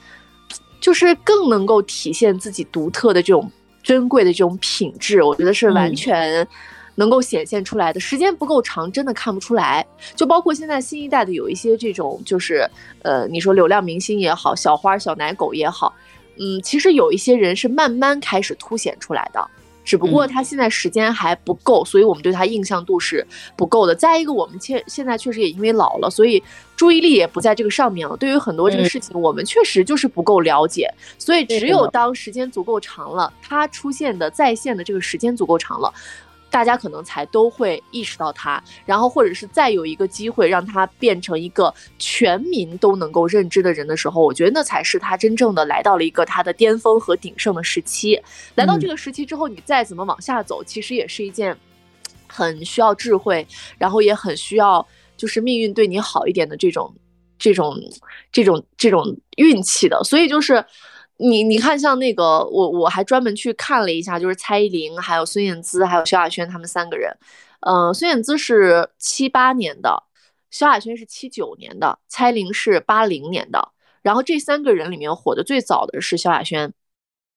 [0.80, 3.48] 就是更能够体现自己独特的这种
[3.80, 5.22] 珍贵的这种品质。
[5.22, 6.48] 我觉得是完嗯全。
[7.00, 9.84] 能够显现出来的时间不够长，真的看不出来。
[10.14, 12.68] 就包括现在新一代的有一些这种，就是
[13.00, 15.94] 呃，你说流量明星也好，小花、小奶狗也好，
[16.36, 19.40] 嗯，其实有一些人是慢慢开始凸显出来的，
[19.82, 23.94] 只不过嗯他现在时间还不够，所以我们对他印象度是不够的。
[23.94, 26.42] 再一个，我们现现在确实也因为老了，所以
[26.76, 28.14] 注意力也不在这个上面了。
[28.18, 30.86] 对于很多这个嗯事情，我们确实就是不够了解，
[31.18, 35.92] 所以只有当时间足够长了，他出现的在线的这个时间足够长了。
[36.50, 48.20] 大家可能才都会意识到他，然后或者是再有一个机会让他变成一个全民都能够认知的人的时候，我觉得那才是他真正的来到了一个他的巅峰和鼎盛的时期。
[48.56, 51.56] 来到这个时期之后，你再怎么往下走，其实也是一件
[52.26, 53.46] 很需要智慧，
[53.78, 54.84] 然后也很需要
[55.16, 56.92] 就是命运对你好一点的这种
[57.38, 57.76] 这种
[58.32, 60.02] 这种这种运气的。
[60.04, 60.64] 所以就是。
[61.20, 67.14] 你你看，像那个我我还专门去看了一下，就是蔡依林、还有孙燕姿、还有萧亚轩他们三个人。
[67.60, 70.02] 呃，孙燕姿是七八年的，
[70.50, 73.72] 萧亚轩是七九年的，蔡依林是八零年的。
[74.02, 76.72] 然后这三个人里面火的最早的是萧亚轩，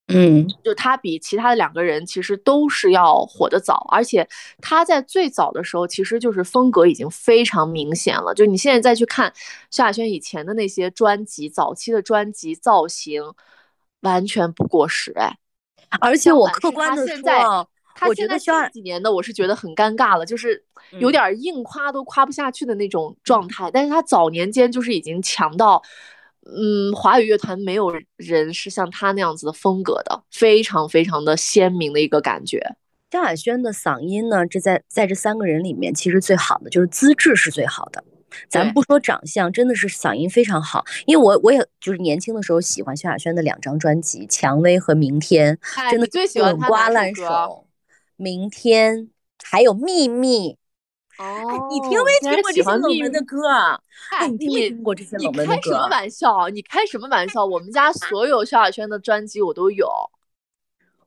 [0.08, 4.26] 嗯就他比其他的两个人其实都是要火的早，而且
[4.62, 8.32] 他在最早的时候其实就是风格已经非常明显了。
[8.32, 9.30] 就你现在再去看
[9.70, 13.22] 萧亚轩以前的那些专辑，早期的专辑造型
[14.04, 15.36] 完全不过时，哎。
[16.00, 20.64] 而且我客观的说他现在觉得这几年的，我是觉得很尴尬了，就是
[20.98, 23.70] 有嗯点儿硬夸都夸不下去的那种状态。
[23.70, 25.80] 但是他早年间就是已经强到，
[26.46, 32.60] 嗯，华语乐团没有人是像他那样子的风格的，非常非常的鲜明的一个感觉。
[33.12, 38.02] 萧亚轩的嗓音呢，这在在这三个人里面，其实最好的就是资质是最好的。
[38.48, 40.84] 咱对不说长相，真的是嗓音非常好。
[41.06, 45.56] 因为我我也就是年轻的时候喜欢萧亚轩的两张专辑《蔷薇》和《明天》，
[45.90, 47.66] 真的最喜欢瓜烂歌熟。
[48.16, 49.10] 明天
[49.42, 50.56] 还有秘密，
[51.18, 53.80] 哦哎，你听没听过这些冷门的歌啊？
[54.30, 55.88] 你听没听过这些冷门的开什么？
[55.88, 56.48] 玩笑？
[56.48, 57.44] 你开什么玩笑？
[57.44, 59.88] 我们家所有萧亚轩的专辑我都有。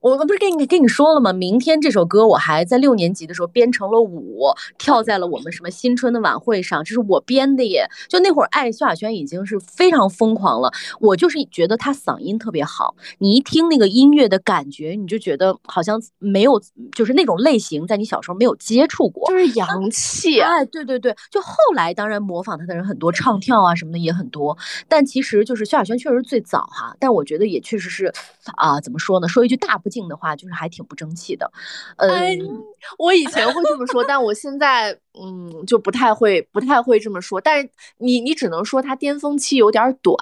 [0.08, 1.34] 我不是跟你跟你说了吗？
[1.34, 4.46] 明天这首歌我还在六年级的时候编成了舞，
[4.78, 7.90] 跳在了我们什么新春的晚会上，这是我编的耶。
[8.08, 16.62] 就那会儿爱萧亚轩已经是非常疯狂了，我就是觉得她嗓音特别好，你一听那个音乐的感觉，你就觉得好像没有，
[16.96, 20.40] 就是那种类型在你小时候没有接触过，就是洋气。
[20.40, 28.14] 哎，对对对，就后来当然模仿她的人很多，唱跳啊什么的也很多，但其实就是萧亚轩确实最早哈，但我觉得也确实是
[28.56, 29.28] 啊，怎么说呢？
[29.28, 30.08] 说一句大不敬。
[30.08, 31.52] 的话就是还挺不争气的，
[31.98, 32.64] 嗯，
[32.98, 37.42] 我以前会这么说，但我现在嗯就不太会不太会这么说。
[37.42, 40.16] 但是你你只能说他巅峰期有点短，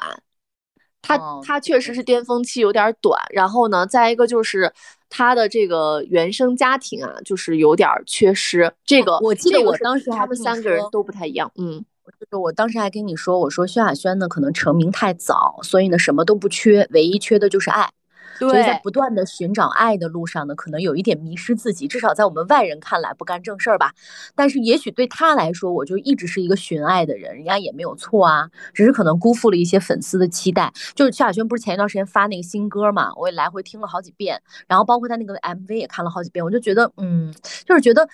[1.03, 3.21] 他他确实是巅峰期有点短。
[3.29, 4.73] 然后呢，再一个就是
[5.07, 8.73] 他的这个原生家庭啊，就是有点缺失。
[8.85, 11.85] 这个我记得我当时他们三个人都不太一样，嗯，
[12.19, 17.91] 就是我当时还跟你说，我说薛亚轩呢可能成名太早，所以呢什么都不缺，唯一缺的就是爱。
[18.37, 23.93] 所以在不断的寻找爱的路上呢，可能有一点迷失自己，至少在我们外人看来不干正事儿吧。
[24.35, 30.71] 但是也许对他来说，我就一直是一个寻爱的人，人家也没有错啊，只是可能辜负了一些粉丝的期待。
[30.95, 37.33] 就是萧亚轩不是前一段时间发那个新歌嘛，我也来回听了好几遍，然后包括他那个 MV 也看了好几遍，我就觉得，嗯，
[37.65, 38.07] 就是觉得。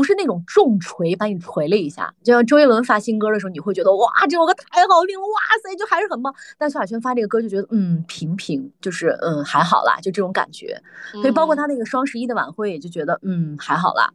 [0.00, 6.34] 不是那种重锤把你锤了一下，就像周杰伦发新歌的时候，你会觉得哇，这首歌太好听了，哇塞，就还是很棒。
[6.56, 10.80] 但萧亚轩发这个歌就觉得嗯平平，就是嗯还好啦，就这种感觉。
[11.12, 14.10] 所以包括他那个双十一的晚会，也就觉得嗯还好啦，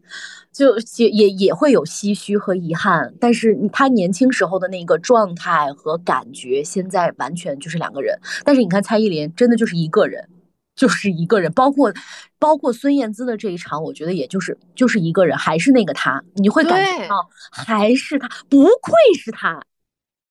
[0.52, 3.14] 就也也也会有唏嘘和遗憾。
[3.20, 8.18] 但是他年轻时候的那个状态和感觉，现在完全就是两个人。
[8.44, 10.28] 但是你看蔡依林，真的就是一个人。
[10.76, 11.94] 就是一个人，包括
[12.38, 19.64] 包括孙燕姿的这一场，我觉得也就是就是一个人，还是那个他，你会感觉到还是他，不愧是他，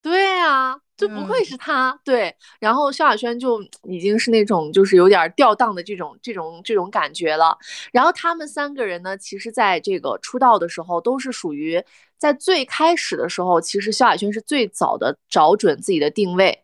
[0.03, 2.37] 对啊，就不愧是他，对。
[2.61, 7.57] 然后萧亚轩就已经是那种就是有点吊档的这种这种这种感觉了。
[7.91, 11.83] 然后他们三个人呢，其实在这个出道的时候，都是属于
[12.19, 16.64] 在最开始的时候，其实萧亚轩是最早的找准自己的定位。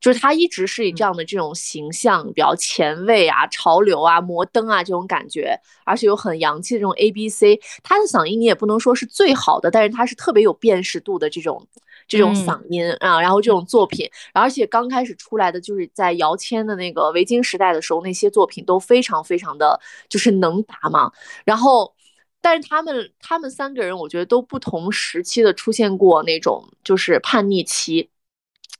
[0.00, 7.60] 就是他一直是以这样的这种形象，比较前卫啊、潮流啊、摩登啊这种感觉，而且有很洋气的这种 A B C。
[7.82, 11.66] 他的嗓音你也不能说是最好的，但是他是特别有辨识度的这种
[12.08, 13.20] 这种嗓音啊。
[13.20, 21.12] 然后这种作品，而且刚开始出来的就是在姚谦的那个维京时代的时候，那些作品都非常非常的就是能打嘛。
[21.44, 21.92] 然后，
[22.40, 28.08] 但是他们他们三个人，我觉得都不同时期的出现过那种就是叛逆期。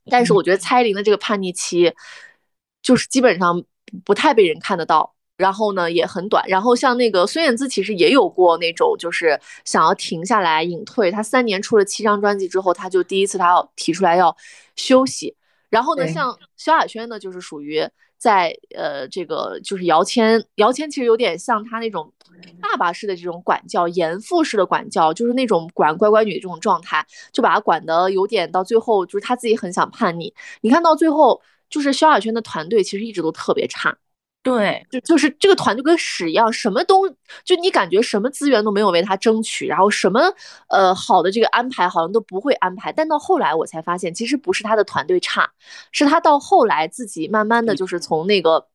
[0.09, 1.93] 但是我觉得蔡依林的这个叛逆期，
[2.81, 3.63] 就是基本上
[4.03, 6.43] 不太被人看得到，然后呢也很短。
[6.47, 11.11] 然后像那个孙燕姿，其实也有过那种就是想要停下来隐退。
[11.11, 14.35] 她三年出了七张专辑之后，她就第一次她要提出来要
[14.75, 15.35] 休息。
[15.69, 17.87] 然后呢，像萧亚轩呢，就是属于。
[18.21, 22.13] 在呃，这个就是姚谦，姚谦其实有点像他那种
[22.61, 27.03] 爸爸式的这种管教，严父式的管教，就是那种管乖乖女这种状态，
[27.33, 30.31] 就把他管得有点到最后，就是他自己很想叛逆。
[30.61, 33.97] 你看到最后，就是萧亚轩的团队其实一直都特别差。
[34.43, 37.07] 对，就就是这个团就跟屎一样，什么都
[37.43, 40.33] 就你感觉什么资源都没有为他争取，然后什么
[40.67, 42.91] 呃好的这个安排好像都不会安排。
[42.91, 45.51] 但到后来我才发现，其实不是他的团队差，
[45.91, 48.65] 是他到后来自己慢慢的就是从那个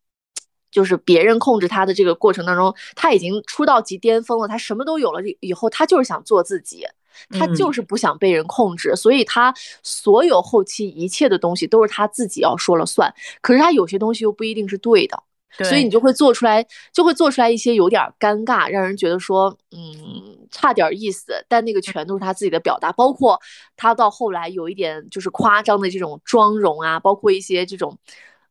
[0.70, 6.86] 就是别人控制他的这个过程当中，他已经出道即巅峰了，他什么都有了以后，他就是想做自己，
[7.30, 9.52] 他就是不想被人控制，所以他
[9.82, 13.12] 所有后期一切的东西都是他自己要说了算。
[13.40, 15.24] 可是他有些东西又不一定是对的。
[15.64, 21.32] 所以你就会做出来，就会做出来一些有点尴尬，让人觉得说，嗯，差点意思。
[21.48, 23.40] 但那个全都是他自己的表达，包括
[23.76, 27.98] 他到后来有一点就是夸张的这种妆容啊，包括一些这种，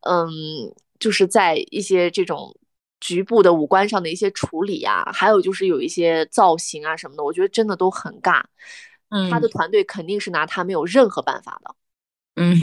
[0.02, 0.30] 嗯，
[1.00, 2.56] 就是在一些这种
[3.00, 8.42] 局部的五官上的一些处理啊，还有就是有一些造型啊什么的，我觉得真的都很尬。
[9.10, 11.76] 嗯，他的团队肯定是拿他没有任何办法的。
[12.36, 12.54] 嗯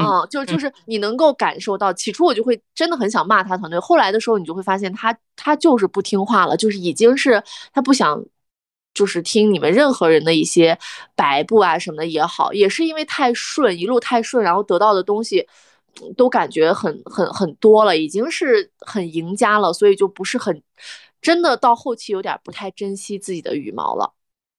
[0.00, 8.24] 啊，就就是你能够感受到，起初我就会真的很想骂他团队，后来的时候你就会发现他他就是不听话了，就是已经是他不想，
[8.94, 10.78] 就是听你们任何人的一些
[11.16, 15.46] 摆布啊什么的也好，也是因为太顺，一路太顺，然后得到的东西
[16.16, 20.62] 都感觉很很很多了，已经是很赢家了，所以就不是很
[21.20, 24.12] 真的到后期有点不太珍惜自己的羽毛了。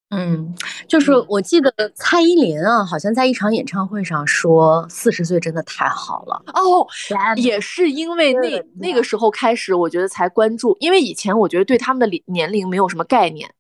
[0.10, 0.56] 嗯，
[0.88, 6.88] 就是我记得蔡依林啊，好像在一场演唱会上说四十岁真的太好了哦，
[7.36, 13.54] 也是因为那那个时候开始，我觉得才关注，因为以前我觉得对他们的年龄没有什么概念，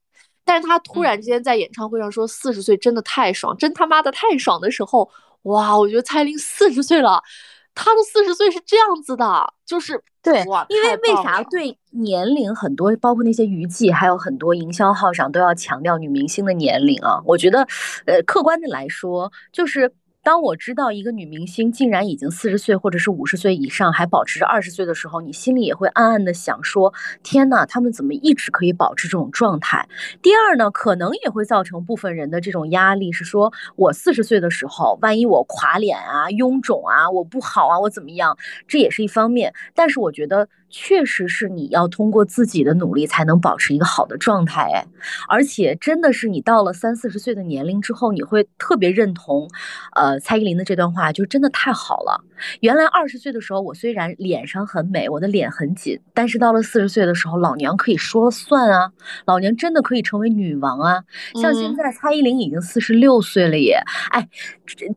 [0.45, 5.09] 但是他突然之间在演唱会上说四十岁真的太爽，真他妈的太爽的时候，
[5.41, 7.21] 哇，我觉得蔡依林四十岁了。
[7.79, 17.21] 他的四十岁是这样子的，就是对，因为为啥对年龄很多，包括那些娱记，还有很多营销号上都要强调女明星的年龄啊？
[17.23, 17.67] 我觉得，
[18.05, 19.93] 呃，客观的来说，就是。
[20.27, 29.87] 当我知道一个女明星竟然已经四十岁或者是五十岁以上还保持着二十岁的时候，你心里也会暗暗的想说：天呐，他们怎么一直可以保持这种状态？
[30.21, 38.37] 第二呢，可能也会造成部分人的这种压力，是说我四十岁的时候，万一我垮脸啊、臃肿啊、我不好啊、我怎么样，
[38.67, 39.53] 这也是一方面。
[39.73, 40.49] 但是我觉得。
[40.69, 44.85] 确实是你要通过自己的努力才能保持一个好的状态，哎，
[45.27, 49.49] 而且真的是你到了三四十岁的年龄之后，你会特别认同，
[49.93, 52.23] 呃，蔡依林的这段话，就真的太好了。
[52.59, 58.91] 原来二十岁的时候，我虽然脸上很美，我的脸很紧，但是到了四十岁的时候，老娘可以说了算啊，
[59.25, 61.03] 老娘真的可以成为女王啊。
[61.41, 63.79] 像现在蔡依林已经四十六岁了耶，
[64.09, 64.27] 哎，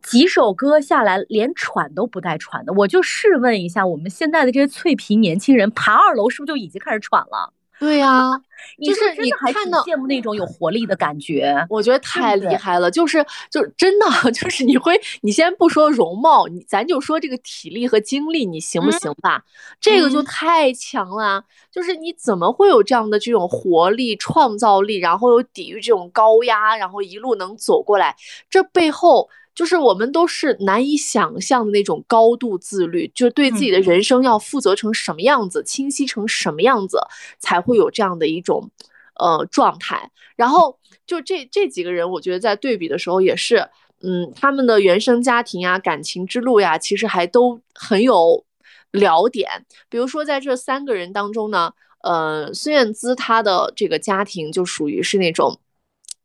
[0.02, 5.50] 几首歌下来连喘都不带喘的，我就试问一下，我们现在的这些脆皮年轻。
[5.50, 7.52] 人爬二楼是不是就已经开始喘了？
[7.80, 8.30] 对呀，
[8.84, 12.90] 就是你看到羡慕那种有活力的感觉，我觉得太厉害了。
[12.90, 19.42] 就是就是真的， 就是你会，你先不说容貌，你咱就说这个体力和精力，你行不行吧？
[19.80, 21.42] 这个就太强了。
[21.72, 28.14] 就是你怎么会有这样的这种活力、创造力，然后又抵御这种高压，然后一路能走过来？
[28.50, 29.30] 这背后。
[29.54, 36.98] 就是我们都是难以想象的那种高度自律，就对自己的人生要负责成什么样子，清晰成什么样子，
[37.38, 38.70] 才会有这样的一种
[39.16, 40.10] 呃状态。
[40.36, 43.68] 然后就这这几个人，我觉得在对比的时候也是，
[44.02, 48.44] 嗯，他们的原生家庭呀、感情之路呀，其实还都很有
[48.92, 49.66] 聊点。
[49.90, 51.72] 比如说在这三个人当中呢，
[52.02, 55.58] 呃，孙燕姿她的这个家庭就属于是那种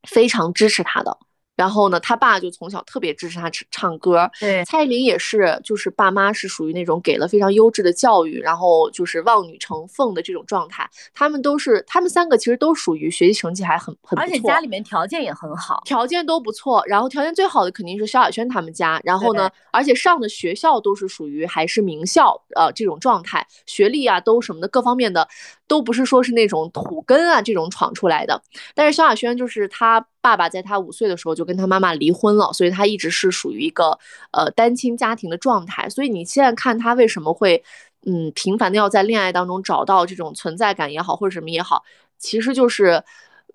[0.08, 1.18] 非常支持她的。
[1.56, 4.30] 然后呢，他爸就从小特别支持他唱唱歌。
[4.40, 10.90] 对，蔡依林也是，就是爸妈是属于那种给了非常优质的教育，然后就是望女成凤的这种状态。
[11.14, 16.84] 他们都是，他们三个其实都属于学习成绩还很很不错，而且家里面条件也很好，条件都不错。
[16.86, 19.00] 然后条件最好的肯定是萧亚轩他们家。
[19.04, 25.28] 然后呢，而且上的学校都是属于还是名校，呃，这种状态，学历啊都什么的各方面的。
[25.68, 28.40] 都不是说是那种土根啊这种闯出来的，
[28.76, 33.96] 但是萧亚轩就是他爸爸在他五岁的时候就跟他妈妈离婚了，所以他一直是属于一个
[34.32, 35.88] 呃单亲家庭的状态。
[35.88, 37.64] 所以你现在看他为什么会
[38.08, 41.84] 嗯频繁的要在恋爱当中找到这种存在感也好或者什么也好，
[42.18, 43.04] 其实就是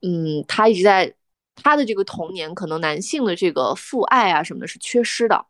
[0.02, 1.12] 嗯他一直在
[1.56, 5.46] 他的这个童年可能男性的这个父爱啊什么的是缺失的。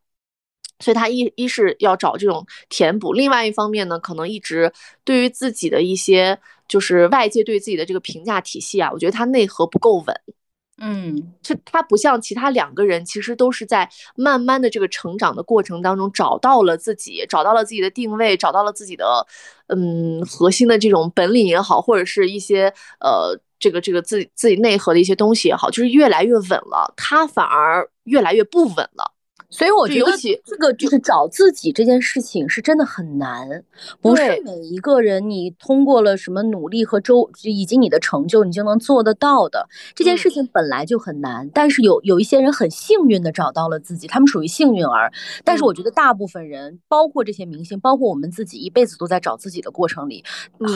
[0.78, 4.72] 所以他一一是要找这种填补，另外一方面呢，可能一直
[5.04, 10.20] 对于自己的一些就是外界对自己的这个评价体系啊，我觉得他内核不够稳。
[10.82, 19.26] 嗯，就他不像其他两个人，其实都是在慢慢的这个成长的过程当中找到了自己，找到了自己的定位，找到了自己的
[19.68, 29.12] 嗯核心的这种本领也好，或者是一些呃这个这个自己自己内核的一些东西也好，就是越来越稳了，他反而越来越不稳了。
[29.50, 30.12] 所以我觉得
[30.44, 33.64] 这个就是找自己这件事情是真的很难，
[34.00, 39.68] 不是每一个人你通过了什么努力和周以及你的成就，你就能做得到的。
[39.94, 45.12] 这件事情本来就很难，但是有有一些人很幸运的找到了自己，他们属于幸运儿。
[45.44, 50.24] 但是我觉得大部分人，包括这些明星，包括我们自己，一辈子都在找自己的过程里，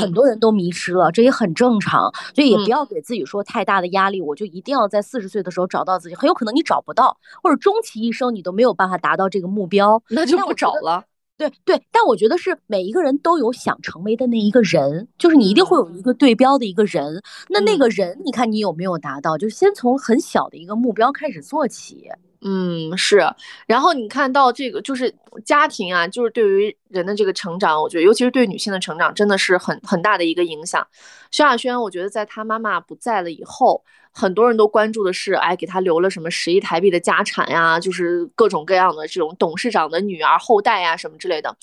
[0.01, 2.13] 很多人都迷失了，这也很正常。
[2.35, 11.05] 所以也不要给自己说太大的压力，我就一定要在四十岁的时候找到自己，很有可能你找不到，或者终其一生你都没有办法达到这个目标，那就不找了。
[11.37, 17.21] 对对，但我觉得是每一个人都有想成为的那一个人，就是你一定会有一个对标的一个人。
[17.49, 19.37] 那那个人，你看你有没有达到？
[19.37, 22.09] 就是先从很小的一个目标开始做起。
[22.43, 23.21] 嗯，是。
[23.67, 25.13] 然后你看到这个，就是
[25.45, 30.87] 家庭啊，就是对于人的这个成长，我觉得尤其是对女性的成长，真的是很很大的一个影响。
[31.33, 33.83] 萧亚轩，我觉得在她妈妈不在了以后。
[34.15, 37.81] 很多人都关注的是，哎，给他留了什么十亿台币的家产呀？
[37.81, 41.55] 就是各种各样的这种董事长的女儿后代呀，什么之类的。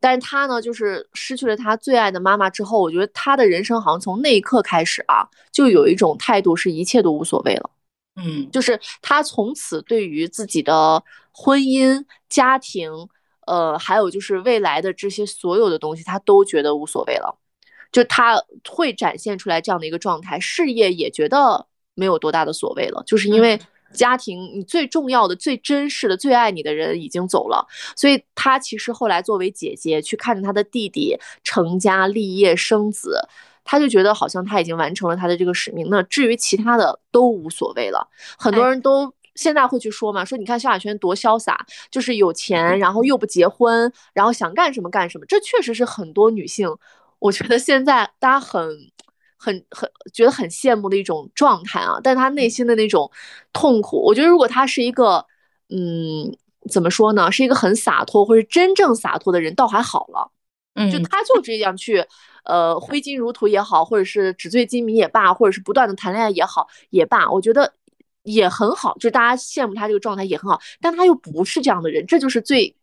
[0.00, 7.70] 但是他呢，就是失去了他最爱的妈妈之后，我觉得他的人生好像从那一刻开始啊，就有一种态度是一切都无所谓了。
[8.16, 12.90] 嗯，就是他从此对于自己的婚姻、家庭，
[13.46, 17.38] 呃，还有就是未来的这些所有的东西，他都觉得无所谓了。
[17.92, 21.66] 就他会展现出来这样的一个状态，事业也觉得。
[22.00, 23.60] 没有多大的所谓了，就是因为
[23.92, 33.20] 家庭，你最重要的、最珍视的、最爱你的人已经走了，所以她其实后来作为姐姐去看着她的弟弟成家立业生子，
[33.62, 35.86] 他就觉得好像他已经完成了他的这个使命。
[35.90, 38.08] 那至于其他的都无所谓了。
[38.38, 46.68] 很多人都现在会去说嘛，说你看萧亚轩多潇洒，就是有钱，然后又不结婚，然后想干什么干什么，这确实是很多女性，
[47.18, 48.90] 我觉得现在大家很
[49.40, 51.98] 很很觉得很羡慕的一种状态啊。
[52.02, 53.10] 但他内心的那种
[53.52, 55.24] 痛苦，我觉得如果他是一个，
[55.70, 56.36] 嗯，
[56.70, 60.30] 怎么说呢，是一个很洒脱或者真正洒脱的人，倒还好了。
[60.74, 62.04] 嗯，就他就这样去，
[62.44, 67.72] 呃，挥金如土也好，或者是纸醉金迷也罢，或者是不断的谈恋爱也好也罢，我觉得。
[68.22, 72.76] 也很好，就大家羡慕他这个状态也很好，但他又不是这样的人，这就是最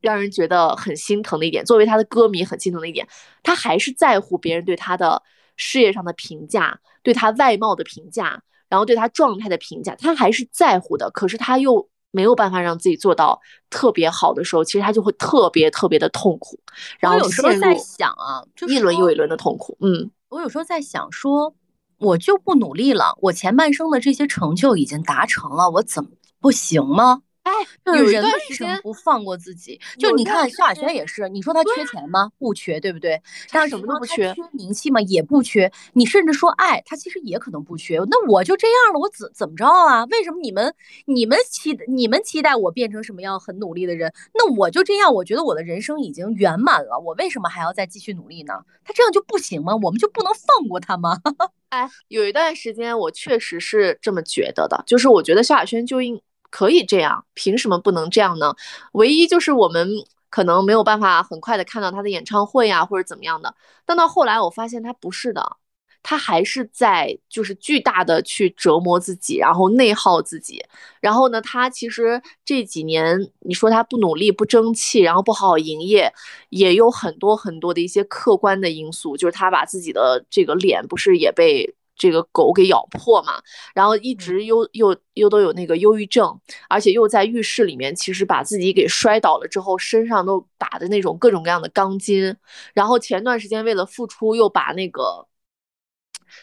[0.00, 1.64] 让人觉得很心疼的一点。
[1.64, 3.06] 作为他的歌迷，很心疼的一点，
[3.44, 5.22] 他还是在乎别人对他的
[5.56, 11.10] 事业上的评价，对他外貌的评价，然后对他状态的评价，他还是在乎的。
[11.10, 13.40] 可是他又没有办法让自己做到
[13.70, 16.58] 特别好的时候，其实他就会特别特别的痛苦。
[16.98, 19.76] 然后有时候在想啊，一轮又一轮的痛苦。
[19.80, 21.54] 嗯，我有时候在想说。
[21.98, 27.22] 我就不努力了，我前半生的这些成就已经达成了，我怎么不行吗？
[27.44, 27.52] 哎，
[27.98, 29.78] 有人为什么不放过自己？
[29.98, 32.30] 就你看萧亚轩也是，你说他缺钱吗？
[32.38, 33.20] 不缺，对不对？
[33.50, 34.32] 他什么都不缺。
[34.34, 34.98] 缺名气吗？
[35.02, 35.70] 也不缺。
[35.92, 37.98] 你甚至说爱他，其实也可能不缺。
[38.10, 40.06] 那我就这样了，我怎怎么着啊？
[40.06, 40.74] 为什么你们
[41.04, 44.10] 你们期你们期待我变成什么样很努力的人？
[44.32, 48.54] 那我就这样，我觉得我的人生已经圆满了，我为什么还要再继续努力呢？
[48.84, 49.76] 他这样就不行吗？
[49.82, 51.20] 我们就不能放过他吗？
[51.68, 56.18] 哎，有一段时间我确实是这么觉得的，就是我觉得萧亚轩就应。
[56.54, 58.54] 可以这样，凭什么不能这样呢？
[58.92, 59.88] 唯一就是我们
[60.30, 63.52] 可能没有办法很快的看到他的演唱会啊，或者怎么样的。
[63.84, 65.56] 但到后来我发现他不是的，
[66.00, 70.64] 他还是在就是巨大的去折磨自己，然后内耗自己。
[71.00, 76.12] 然后呢，他其实这几年你说他不努力、不争气，然后不好好营业，
[76.50, 81.74] 也有很多很多的一些客观的因素，就是他把自己的这个脸不是也被。
[81.96, 83.40] 这个狗给咬破嘛，
[83.74, 86.38] 然后一直又又又都有那个忧郁症，
[86.68, 92.36] 而且又在浴室里面，其实把自己给摔倒了之后，身上都打的那种各种各样的钢筋，
[92.74, 95.26] 然后前段时间为了复出，又把那个，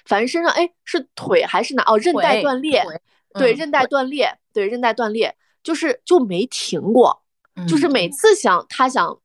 [0.06, 2.84] 反正身上哎是腿还是哪哦韧带断裂，
[3.34, 7.24] 对韧带断裂，对韧带断裂，就是就没停过，
[7.68, 9.21] 就是每次想他想。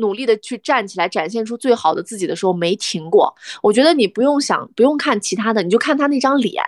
[0.00, 3.32] 努力的去站起来，展现出最好的自己的时候没停过。
[3.62, 6.62] 我觉得你不用想，不用看其他的，你就看他那张脸。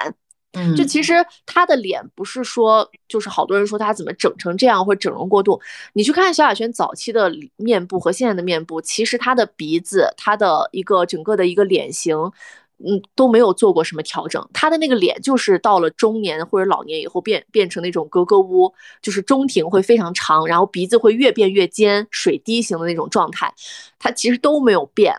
[0.54, 1.14] 嗯，就其实
[1.46, 5.58] 他的脸不是说，就是好多人说他怎么整成这样或者整容过度。
[5.94, 12.14] 你去看萧亚轩早期的面部和现在的面部，其实他的鼻子，他的一个整个的一个脸型。
[12.86, 23.52] 嗯，都没有做过什么调整，他的那个脸就是到了中年或者老年以后变变成那种格格巫，就是中庭会非常长，然后鼻子会越变越尖，水滴型的那种状态，
[23.98, 25.14] 他其实都没有变。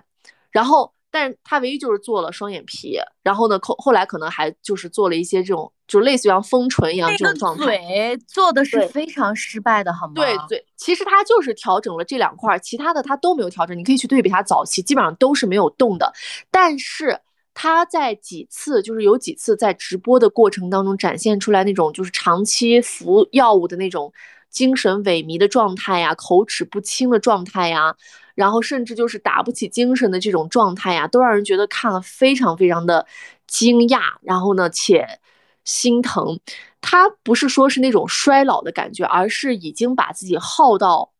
[0.51, 7.65] 然后，但是他唯一就是做了双眼皮，然后呢后后来可能还就是做了一些这种，就类似于像丰唇一样这种状态。
[7.65, 10.13] 嘴做的是非常失败的，好吗？
[10.15, 13.77] 对对，其实他就是调整了这两块，其他的他都没有调整。
[13.77, 16.13] 你可以去对比他早期，基本上都是没有动的，
[16.51, 17.19] 但是。
[17.55, 24.11] 他在几次，就是有几次在直播的过程当中展现出来那种，就是长期服药物的那种
[24.49, 27.95] 精神萎靡的状态呀，口齿不清的状态呀，
[28.33, 33.05] 然后甚至就是打不起精神的这种状态呀，都让人觉得看了非常非常的
[33.45, 35.19] 惊讶，然后呢且
[35.63, 36.39] 心疼。
[36.81, 41.13] 他不是说是那种衰老的感觉，而是已经把自己耗到，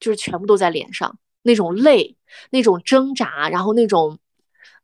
[0.00, 2.16] 就是全部都在脸上，那种累，
[2.50, 4.18] 那种挣扎，然后那种。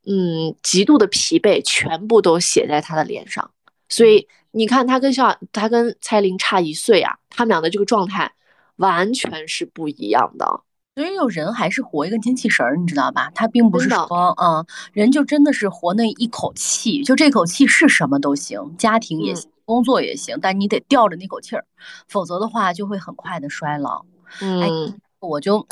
[0.04, 3.50] 嗯，极度的疲惫全部都写在他的脸上，
[3.88, 8.32] 所以你看他跟肖，他跟蔡琳差一岁啊，他们俩的这个状态
[8.76, 10.62] 完全是不一样的。
[10.96, 13.30] 所以有人还是活一个精气神儿，你知道吧？
[13.34, 21.64] 他并不是说，嗯，人就真的是活那一口气，就这口气是什么都行，家庭也行，工作也行，但你得吊着那口气儿，
[22.08, 24.04] 否则的话就会很快的衰老。
[24.40, 24.98] 嗯。
[25.28, 25.64] 我就，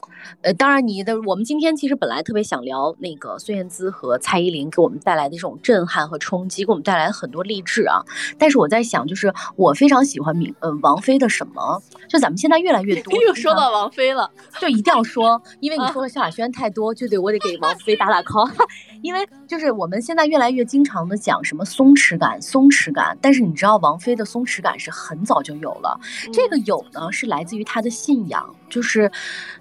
[0.43, 8.01] 呃，当然你的，我们今天其实本来特别想聊那个孙燕姿和蔡依林给我们带来的这种震撼和冲击，给我们带来很多励志啊。
[8.39, 11.83] 但是我在想，就是我非常喜欢明，呃，王菲的什么？
[12.09, 14.31] 就咱们现在越来越 多，又说到王菲了，
[14.61, 18.49] 就一定要说，因为你说了萧亚轩太多，就得我得给王菲打打 call。
[19.03, 23.19] 因为就是我们现在越来越经常的讲什么松弛感，松弛感。
[23.21, 25.99] 但是你知道王菲的松弛感是很早就有了，
[26.33, 29.11] 这个有呢是来自于她的信仰，就是，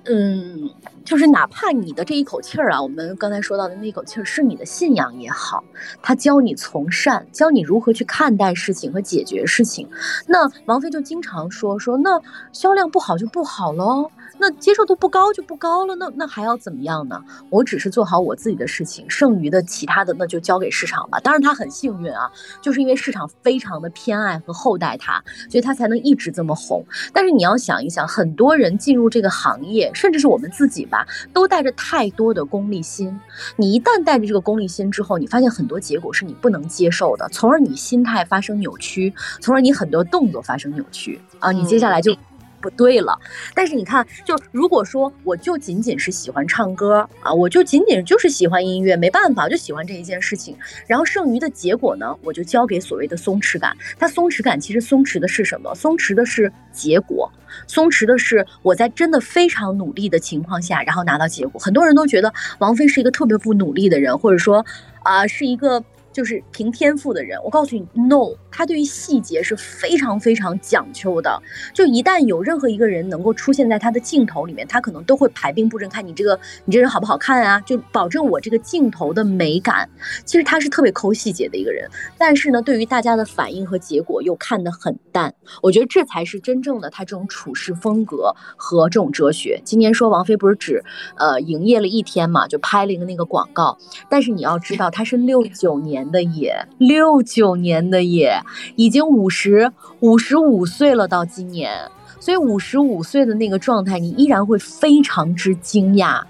[0.06, 0.70] 嗯，
[1.04, 5.64] 就是哪怕你的这一口气儿啊，我们刚才说到的那口气儿是你的信仰也好，
[6.02, 9.90] 他教你从善，教你如何去看待事情和解决事情。
[10.28, 12.22] 那王菲就经常说说，那
[12.54, 14.10] 销量不好就不好喽。
[14.40, 17.22] 那接受度不高就不高了，那那还要怎么样呢？
[17.50, 21.20] 我只是做好我自己的事情，剩余的其他的那就交给市场吧。
[21.20, 22.32] 当然他很幸运啊，
[22.62, 26.84] 就是因为市场非常的偏爱和厚待他，所以他才能一直这么红。
[27.14, 33.20] 但是你要想一想，很多人进入这个行业，甚至是我们自己吧，都带着太多的功利心。
[33.58, 42.16] 你一旦带着这个功利心之后，你发现很多结果是你不能接受的，从而你心态发生扭曲，从而你很多动作发生扭曲啊，你接下来就。
[42.62, 43.18] 不对了，
[43.54, 50.56] 但是你看，就如果说我就仅仅是喜欢唱歌啊，我就仅仅就是喜欢音乐，没办法，就喜欢这一件事情。
[50.88, 53.76] 然后剩余的结果呢，我就交给所谓的松弛感。
[53.98, 55.74] 它松弛感其实松弛的是什么？
[55.76, 57.32] 松弛的是结果，
[57.68, 61.60] 松弛的是我在真的非常努力的情况下，然后拿到结果。
[61.60, 64.66] 很多人都觉得王菲是一个特别不努力的人，或者说
[65.04, 65.84] 啊，是一个。
[66.12, 71.42] 就是凭天赋的人，我告诉你，no，他对于细节是非常非常讲究的。
[71.74, 79.90] 就一旦有任何一个人能够出现在他的镜头里面，他可能都会排兵布阵，看你这个你这人好不好看啊，就保证我这个镜头的美感。
[80.26, 81.88] 其实他是特别抠细节的一个人，
[82.18, 85.34] 但是呢，对于大家的反应和结果又看得很淡。
[85.62, 89.62] 我觉得这才是真正的他这种处事风格和这种哲学。
[89.64, 90.84] 今年说王菲不是只
[91.18, 93.78] 呃营业了一天嘛，就拍了一个那个广告，
[94.10, 96.00] 但是你要知道他是六九年。
[96.10, 98.39] 的也六九年的也
[98.76, 101.72] 已经五十五十五岁了，到今年，
[102.20, 106.22] 所以五十五岁的那个状态，你依然会非常之惊讶，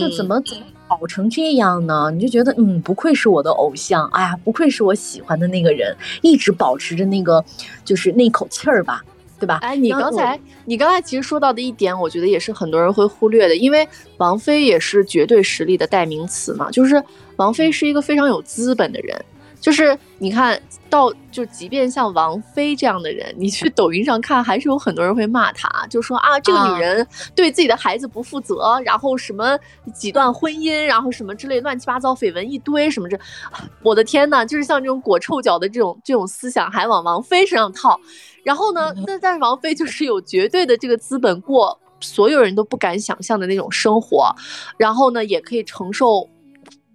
[0.00, 2.10] 就怎么怎么好成这样呢？
[2.10, 7.44] 你就觉得嗯，不愧是我的偶像，哎呀，不愧是我喜欢的那个人，一直保持着那个
[7.84, 9.02] 就是那口气儿吧。
[9.38, 9.58] 对吧？
[9.60, 13.86] 哎，你刚才你刚才其实说到的一点，我觉得也是很多人会忽略的，因为
[14.16, 16.70] 王菲也是绝对实力的代名词嘛。
[16.70, 17.04] 就是
[17.36, 19.24] 王菲是一个非常有资本的人，
[19.66, 20.56] 就是你看
[20.88, 27.04] 到，就即便像王菲这样的人，你去抖音上看，还是有很多人会骂她， 就说啊，这个女人
[27.34, 29.58] 对自己的孩子不负责，然后什么
[29.92, 33.18] 几段婚姻，然后什么之类乱七八糟绯闻一堆什么这，
[33.82, 37.98] 我的天呐，就是像这种裹臭脚的这种这种思想，还往王菲身上套。
[38.44, 38.94] 然后呢？
[39.04, 44.32] 那但是王菲就是有绝对的这个资本过所有人都不敢想象的那种生活，
[44.78, 46.30] 然后呢也可以承受，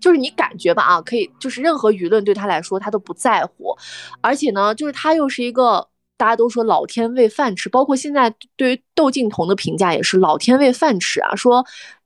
[0.02, 3.74] 就是你感觉吧啊，可以就是任何舆论对他来说他都不在乎，
[4.20, 5.88] 而且呢就是他又是一个
[6.18, 11.66] 大家都说老天喂饭吃，包括现在对于窦靖童的评价也是老天喂饭吃啊，说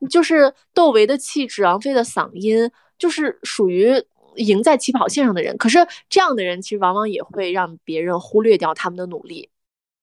[0.10, 2.70] 就是窦唯的气质，王菲的嗓音
[3.00, 4.04] 就是属于。
[4.38, 5.80] 赢在起跑线上的人，可是
[6.10, 9.50] 这样的人其实往往也会让别人忽略掉他们的努力。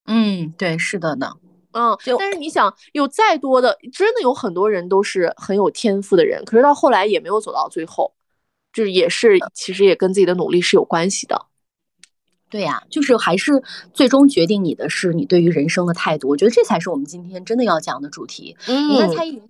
[0.06, 1.34] 嗯，对，是的呢。
[1.72, 8.12] 嗯，但是你想，有再多的，真的有很多人都是很有天赋的人，可是到后来也没有走到最后，
[8.72, 11.46] 就是也是其实也跟自己的努力是有关系的。
[12.48, 13.62] 对呀，就是还是
[13.94, 16.28] 最终决定你的是你对于人生的态度。
[16.28, 18.56] 我觉得这才是我们今天真的要讲的主题。
[18.68, 19.42] 嗯，你看蔡依林。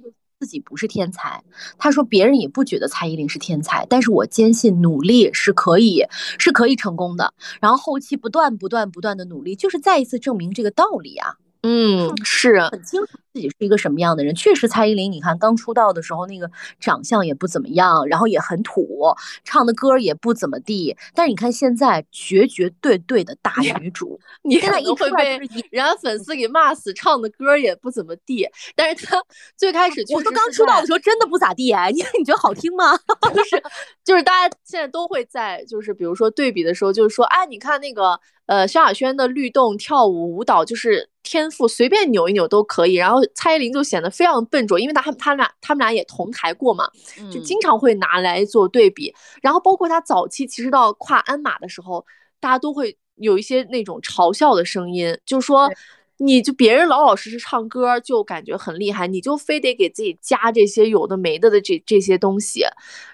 [0.43, 1.45] 自己不是天才，
[1.79, 6.05] 她说别人也不觉得蔡依林是天才，但是我坚信努力是可以
[6.37, 11.37] 是可以成功的，然后后期不断不断不断的努力，就是再一次证明这个道理啊。
[11.63, 14.35] 嗯，是很清楚自己是一个什么样的人。
[14.35, 16.51] 确实，蔡依林，你看刚出道的时候，那个
[16.81, 20.97] 长相也不怎么样，然后也很土，唱的歌也不怎么地。
[21.15, 28.45] 但是你看现在，绝绝对对的大女主， 你现在一会被人家粉丝给骂死，唱的歌也不怎么地。
[28.75, 29.17] 但是她
[29.57, 32.99] 最开始，我说刚出道的时候真的不咋地哎，你 你觉得好听吗？
[33.33, 33.63] 就是
[34.05, 38.19] 就是大家现在都会在就是比如说对比的时候，就是说，哎，你看那个。
[38.47, 42.95] 呃，萧亚轩的律动跳舞舞蹈就是天赋，随便扭一扭都可以。
[42.95, 46.91] 然后蔡依林就显得非常笨拙，因为他他俩他们俩也同台过嘛，
[47.33, 49.15] 就经常会拿来做对比。
[49.41, 52.05] 然后包括他早期其实到跨鞍马的时候，
[52.41, 55.71] 大家都会有一些那种嘲笑的声音，就说
[56.19, 62.65] 你就别人老老实实唱歌就感觉很厉害，你就非得给自己加这些有的没的的这这些东西。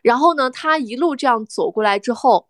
[0.03, 2.48] 然后呢，他一路这样走过来之后。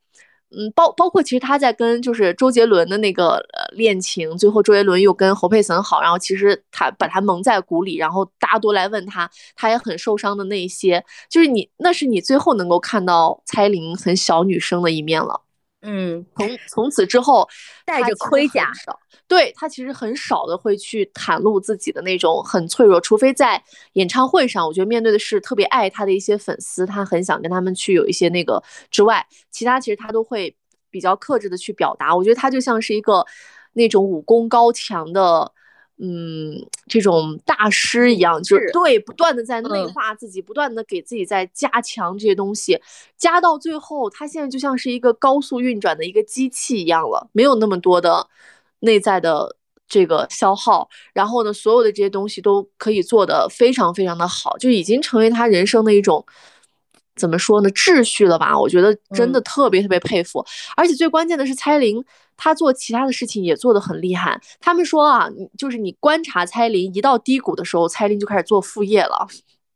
[0.50, 3.38] 嗯，包包括其实他在跟就是周杰伦的那个
[3.72, 15.42] 恋情，最后周杰伦又跟侯佩岑好，然后其实他把他蒙在鼓里，然后大家都来问他，他也很受伤的那些，就是你那是你最后能够看到蔡依林很小女生的一面了。
[15.82, 17.48] 嗯，从从此之后
[17.84, 18.72] 带着盔甲。
[19.28, 23.62] 对他其实很少的会去袒露自己的那种很脆弱，除非在
[23.92, 30.56] 演唱会上，我觉得面对的是特别爱他的一些粉丝，他很想跟他们去有一些那个之外，其他其实他都会
[30.90, 32.16] 比较克制的去表达。
[32.16, 33.22] 我觉得他就像是一个
[33.74, 35.52] 那种武功高强的，
[35.98, 42.80] 嗯，这种大师一样，就是对，不断的在内化自己，不断的给自己在加强这些东西，
[43.16, 48.28] 加到最后，他现在就像是一个高速运转的一个机器一样了，没有那么多的。
[48.80, 49.56] 内在的
[49.88, 56.24] 这个消耗，然后呢，所有的这些东西都可以做得非常非常的好，就已经成为他人生的一种
[57.16, 58.56] 怎么说呢秩序了吧？
[58.56, 60.46] 我觉得真的特别特别佩服，
[60.76, 62.04] 而且最关键的是蔡琳，
[62.38, 64.40] 她做其他的事情也做得很厉害。
[64.58, 65.28] 他们说啊，
[65.58, 69.28] 就是你观察蔡琳一到低谷的时候，蔡琳就开始做副业了。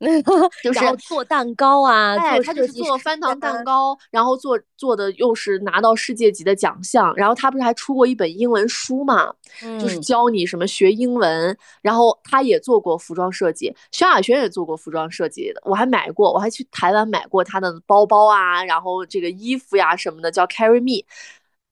[0.65, 9.33] 就是做蛋糕啊，哎，他就是做翻糖蛋糕，然后做做的又是拿到世界级的奖项，然后他不是还出过一本英文书嘛，
[9.81, 21.07] 就是教你什么学英文，然后他也做过服装设计，萧亚轩也做过服装设计的，我还买过，我还去台湾买过他的包包啊，然后这个衣服呀什么的叫 Carry Me。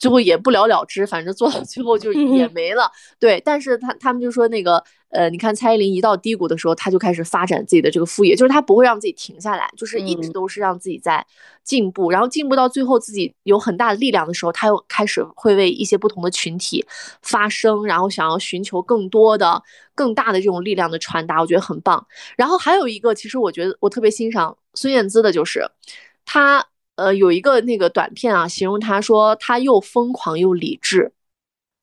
[0.00, 2.90] 最后也不了了之，反正做到最后就也没了。
[3.18, 11.24] 对，但是他他们就说那个，呃，你看蔡依林一到低谷的时候，他就开始发展自己的这个副业，就是他不会让自己停下来，就是一直都是让自己在
[11.62, 16.82] 进步，然后进步到最后自己有很大的力量的时候，他又开始会为一些不同的群体
[17.20, 19.62] 发声，然后想要寻求更多的、
[19.94, 22.06] 更大的这种力量的传达，我觉得很棒。
[22.38, 25.70] 然后还有一个，其实我觉得我特别欣赏孙燕姿的，就是
[26.24, 26.66] 她。
[27.00, 31.12] 呃，有一个那个短片啊，形容他说他又疯狂又理智。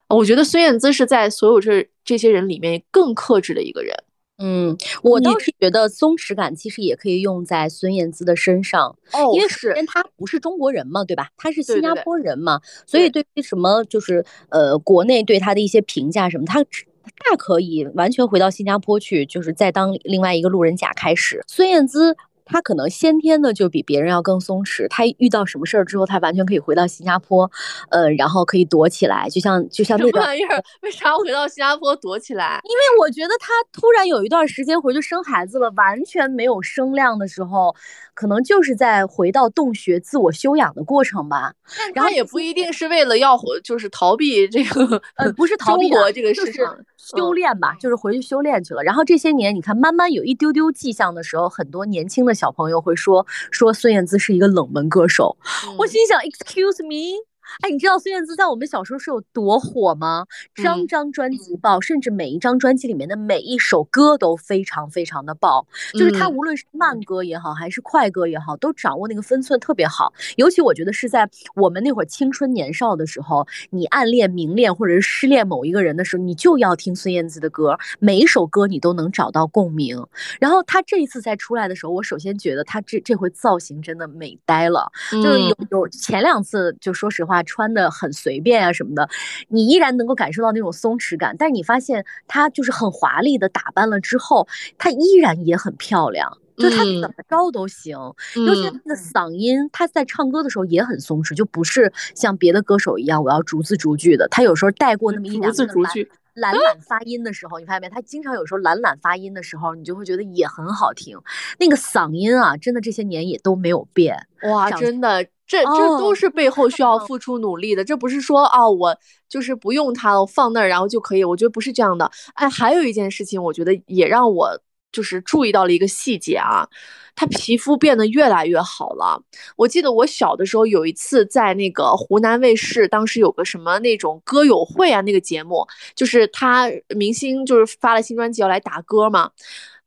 [0.10, 3.96] 我觉得孙燕姿是在所有这这些人里面更克制的一个人。
[4.38, 8.96] 嗯，我倒是觉得松弛感其实也可以用在孙燕姿的身上。
[9.12, 11.30] 哦，因为首先她不是中国人嘛，对吧？
[11.36, 21.44] 她是新加坡人嘛，所以对于什么就是呃国内对她的一些评价什么，她大可以完全回到新加坡去，就是再当另外一个路人甲开始。
[21.48, 22.16] 孙燕姿。
[22.48, 27.50] 他可能先天的就比别人要更松弛，他遇到什么事儿之后，他完全可以回到新加坡，
[27.92, 32.60] 呃，然后可以躲起来，就像就像那个玩意儿，为啥回到新加坡躲起来？
[32.64, 37.76] 因为我觉得他突然有一段时间回去生孩子了，完全没有声量的时候，
[38.14, 41.54] 可能就是在回到洞穴自我修养的过程吧。
[41.94, 46.78] 然后也不一定是为了要就是逃避这个，呃，不是 逃避中国这个市场。
[46.98, 48.84] 修炼吧，就是回去修炼去了。
[48.84, 55.36] 然后这些年，你看慢慢有一丢丢迹象的时候，很多年轻的小朋友会说说孙燕姿是一个冷门歌手。
[55.78, 57.26] 我心想，Excuse me。
[57.62, 60.26] 哎，你知道孙燕姿在我们小时候是有多火吗？
[60.56, 65.66] 张张专辑爆，甚至每一张专辑里面的每一首歌都非常非常的爆。
[65.94, 70.14] 就是她无论是慢歌也好，还是快歌也好，都掌握那个分寸特别好。
[70.36, 80.06] 尤其我觉得是在我们那会儿青春年少的时候，你暗恋、明恋或者是失恋某一个人的时候，你就要听孙燕姿的歌，每一首歌你都能找到共鸣。
[80.40, 84.92] 然后她这一次再出来的时候，我首先觉得她这这回造型真的美呆了。
[85.12, 87.37] 就是有有前两次，就说实话。
[87.44, 89.10] 穿的很随便啊什么的，
[89.48, 91.36] 你依然能够感受到那种松弛感。
[91.38, 97.98] 但是你发现她就是很华丽的打扮了之后，她依然也很漂亮，就她怎么着都行。
[98.36, 104.28] 尤其她的嗓音，她在唱歌的时候也很松弛，就不是像别的歌手一样我要逐字逐句的。
[104.30, 106.10] 她有时候带过那么一两字逐句。
[106.38, 107.90] 懒懒发音的时候，你发现没？
[107.90, 111.18] 他经常有时候懒懒发音的时候，你就会觉得也很好听。
[111.60, 114.16] 那个嗓音啊，真的这些年也都没有变。
[114.44, 117.84] 哇，真的，这这都是背后需要付出努力的。
[117.84, 118.96] 这不是说啊，我
[119.28, 121.24] 就是不用它，我放那儿然后就可以。
[121.24, 122.10] 我觉得不是这样的。
[122.36, 124.60] 哎，还有一件事情，我觉得也让我
[124.92, 126.68] 就是注意到了一个细节啊。
[127.16, 129.20] 她皮肤变得越来越好了。
[129.56, 139.32] 我记得我小的时候有一次在那个湖南卫视，当时有个什么那种歌友会啊，那个节目就是她明星就是发了新专辑要来打歌嘛。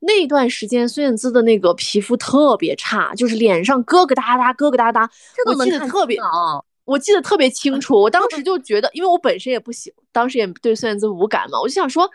[0.01, 5.07] 那段时间孙燕姿的那个皮肤特别差，就是脸上疙疙瘩瘩、疙疙瘩瘩，
[5.45, 6.59] 我记得特别啊。
[6.83, 12.09] 我记得特别清楚，我当时 就觉得，因为我本身也不喜，当时也对孙燕姿无感嘛，我就想说，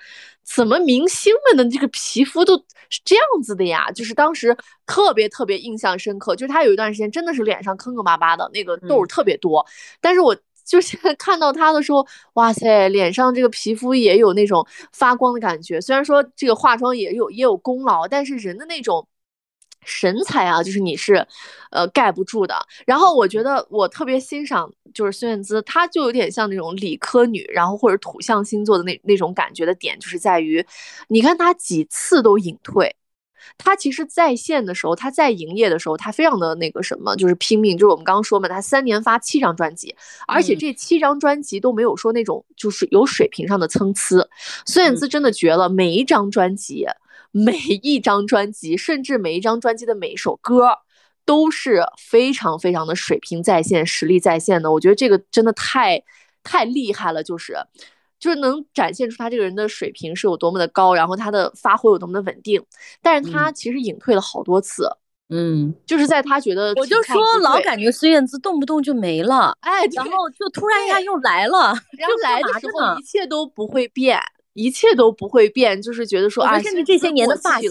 [0.46, 2.56] 怎么明星们的这个皮肤都
[2.88, 3.90] 是这样子的呀？
[3.90, 9.66] 就是当时特别特别印象深刻，就是她有一段时间真的是脸上坑坑巴巴的，那个痘特别多。
[10.00, 15.80] 但是我就现在看到她的时候，哇塞，脸上这个皮肤也有那种发光的感觉。
[15.80, 19.08] 虽然说这个化妆也有也有功劳，但是人的那种。
[19.86, 21.26] 神采啊，就是你是，
[21.70, 22.54] 呃，盖不住的。
[22.84, 30.66] 然后我觉得我特别欣赏，就是孙燕姿，她就有点像那种理科女，然后或者土象星座的那那种感觉的点，就是在于，
[31.08, 32.96] 你看她几次都隐退，
[33.58, 37.78] 她其实在线的时候，她在营业的时候，她非常的那个什么，就是拼命。
[37.78, 39.94] 就是我们刚刚说嘛，她三年发七张专辑，
[40.26, 44.26] 而且这七张专辑都没有说那种就是有水平上的参差。
[44.66, 46.86] 孙燕姿真的绝了，每一张专辑。
[47.44, 50.70] 每一张专辑，甚至每一张专辑的每一首歌，
[51.26, 54.72] 都是非常非常的水平在线、实力在线的。
[54.72, 56.02] 我觉得这个真的太
[56.42, 57.54] 太厉害了，就是
[58.18, 62.64] 就是能展现出他这个人的水平是有多么的高，然后他的发挥有多么的稳定。
[63.02, 64.88] 但是他其实隐退了好多次，
[65.28, 74.18] 嗯，就是在他觉得我就说老感觉孙燕姿动不动就没了，哎，然后就突然一下又来了，然后来的时候一切都不会变。
[74.56, 77.70] 一切都不会变，就是觉得说啊，甚至这些年的发型，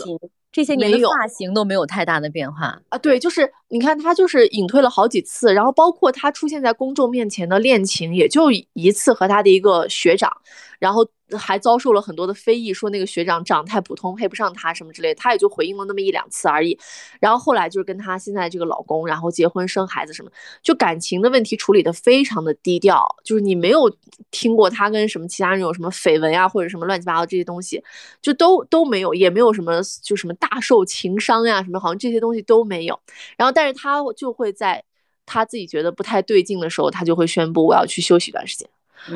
[0.52, 2.98] 这些年的发型都没有太大的变化啊。
[3.00, 10.32] 对，就是你看他就是隐退了好几次，然后包括他出现在公众面前的恋情，也就一次和他的一个学长，
[10.80, 11.06] 然后。
[11.36, 16.78] 还遭受了很多的非议，说那个学长长太普通，配不上他什么之类，他也就回应了那么一两次而已。
[17.20, 20.30] 然后后来就是跟他现在这个老公，然后结婚生孩子什么，
[20.62, 23.92] 就感情的问题处理的非常的低调，就是你没有
[24.30, 27.84] 听过他跟什么其他人有什么绯闻啊，或者什么乱七八糟这些东西，
[28.22, 33.00] 就都都没有，也没有什么就什么大受情伤呀什么，好像这些东西都没有。
[33.36, 34.84] 然后但是他就会在
[35.26, 38.70] 他自己觉得不太对劲的时候，他就会宣布我要去休息一段时间。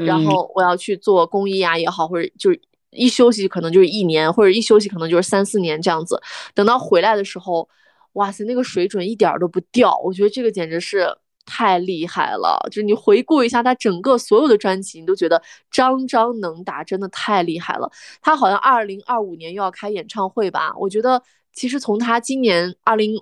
[0.05, 6.21] 然后我要去做公益啊也好，或者就是一休息可能就是一年，或者一休息可能就是三四年这样子。
[6.53, 7.67] 等到回来的时候，
[8.13, 9.99] 哇塞，那个水准一点都不掉。
[10.03, 11.07] 我觉得这个简直是
[11.45, 12.59] 太厉害了。
[12.69, 15.41] 就是你回顾一下他整个所有的专辑，你都觉得
[15.71, 17.91] 张张能打，真的太厉害了。
[18.21, 20.71] 他好像二零二五年又要开演唱会吧？
[20.77, 21.21] 我觉得
[21.53, 23.19] 其实从他今年二零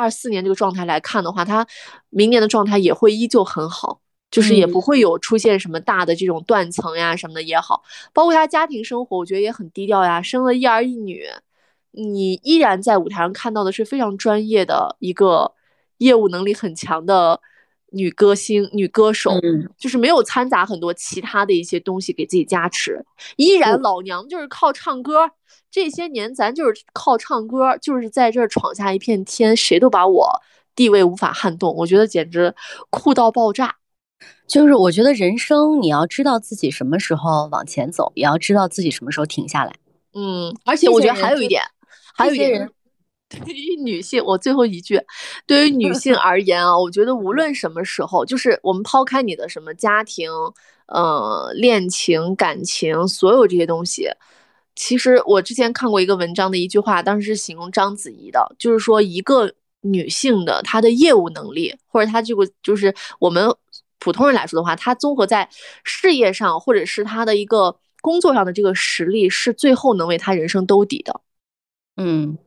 [0.00, 1.66] 二四年这个状态来看的话，他
[2.08, 4.00] 明年的状态也会依旧很好。
[4.30, 7.82] 就是也不会有出现什么大的这种断层呀什么的也好，
[8.12, 11.24] 包括他家庭生活，我觉得也很低调呀，生了一儿一女，
[11.90, 15.52] 你依然在舞台上看到的是非常专业的一个
[15.98, 17.40] 业务能力很强的
[17.92, 19.32] 女歌星、女歌手，
[19.78, 23.04] 就是没有掺杂很多其他的一些东西给自己加持，
[23.36, 25.30] 依然老娘就是靠唱歌，
[25.70, 30.40] 这些年咱就是靠唱歌，就是在这儿闯下一片天，谁都把我
[30.74, 32.54] 地位无法撼动，我觉得简直
[32.90, 33.76] 酷到爆炸。
[34.46, 39.72] 就是我觉得人生，你要知道自己什么时候往前走，也要知道自己什么时候停下来。
[40.12, 41.62] 嗯，而且我觉得还有一点，
[42.14, 42.68] 还有一点，
[43.44, 45.00] 对于女性，我最后一句，
[45.46, 50.30] 对于女 性而言啊，我觉得无论什么时候，就是我们抛开你的什么家庭、
[50.86, 54.08] 呃恋情、感情，所有这些东西，
[54.74, 59.52] 其实我之前看过一个文章的一句话，当时是形容章子怡的，就是说一个
[59.82, 63.54] 女性的她的业务能力，或者她这个就是我们。
[64.02, 65.46] 普通人来说的话，她综合在
[65.84, 71.20] 事业上，或者是她的一个工作上的这个实力，是最后能为她人生兜底的。
[71.98, 72.38] 嗯，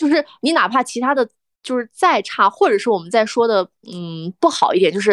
[0.00, 1.28] 就是你哪怕其他的
[1.62, 5.10] 就是再差，或者是我们在说的嗯不好一点，就是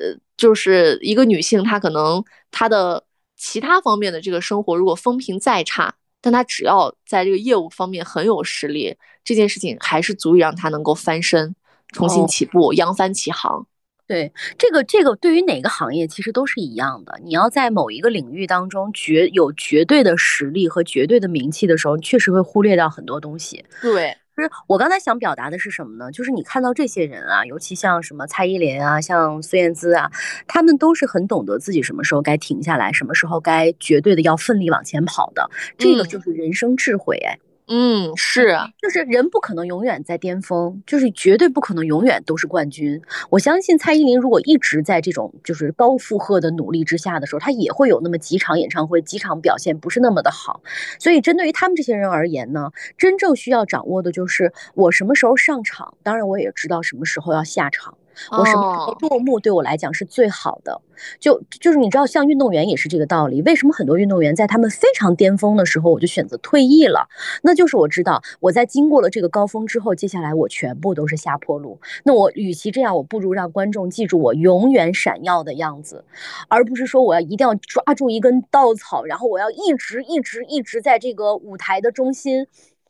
[0.00, 3.04] 呃，就是一个女性，她可能她的
[3.36, 11.54] 其他方面的这个生活如果风评再差，但她只要在这个业务方面很有实力，这件事情还是足以让她能够翻身，
[11.92, 13.68] 重新起步，扬帆起航。
[14.06, 17.18] 对这个这个，对于哪个行业其实都是一样的。
[17.22, 23.64] 你要在某一个领域当中绝有绝对的实力和绝对的名气的时候，确实会忽略掉很多东西。
[23.80, 26.10] 对，就是我刚才想表达的是什么呢？
[26.10, 30.10] 就是你看到这些人啊，尤其像什么蔡依林啊，像孙燕姿啊，
[30.48, 35.48] 他们都是很懂得自己什么时候该停下来，什么时候该绝对的要奋力往前跑的。
[35.78, 37.38] 这个就是人生智慧，哎。
[37.66, 43.00] 嗯，是，就是人不可能永远在巅峰，就是绝对不可能永远都是冠军。
[43.30, 50.60] 我相信蔡依林如果一直在这种就是高负荷的努力之下的时候，她也会有那么几场演唱会，几场表现不是那么的好。
[50.98, 57.96] 所以针对于他们这些人而言呢，真正需要掌握的就是我什么时候上场，当然我也知道什么时候要下场。
[58.30, 60.80] 我什么时候落幕对我来讲是最好的？
[61.18, 63.42] 就就是你知道，像运动员也是这个道理。
[63.42, 67.08] 为什么很多运动员在他们非常巅峰的时候，我就选择退役了？
[67.42, 71.80] 那就是我知道我在经过了这个高峰之后，接下来我全部都是下坡路。
[72.04, 76.04] 那我与其这样，我不如让观众记住我永远闪耀的样子，
[76.48, 82.46] 而不是说我要一定要抓住一根稻草，然后我要一直一直一直在这个舞台的中心。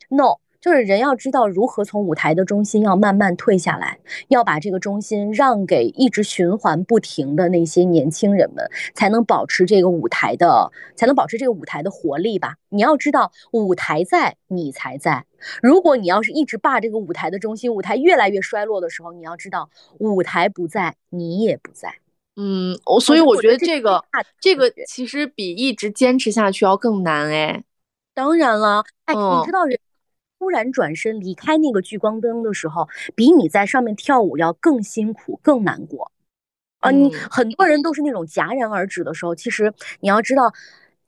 [0.08, 0.43] No。
[0.64, 3.98] 就是人要知道如何从舞台的中心要慢慢退下来，
[4.28, 12.54] 要把这个中心让给一直循环不停的那些年轻人们，才能保持这个舞台的，才能保持这个舞台的活力吧。
[12.70, 15.26] 你要知道，舞台在，你才在。
[15.60, 21.96] 如果你要是一直霸这个舞台的中心，舞台越来越衰落的时候，你要知道，舞台不在，你也不在。
[22.36, 24.02] 嗯，我所以我觉得这个
[24.40, 27.62] 这个其实比一直坚持下去要更难哎。
[28.14, 29.78] 当然了，哎，你知道人。
[30.44, 36.12] 突然转身离开那个聚光灯的时候，比你在上面跳舞要更辛苦、更难过
[36.80, 36.90] 啊！
[36.90, 39.34] 你很多人都是那种戛然而止的时候。
[39.34, 40.52] 其实你要知道，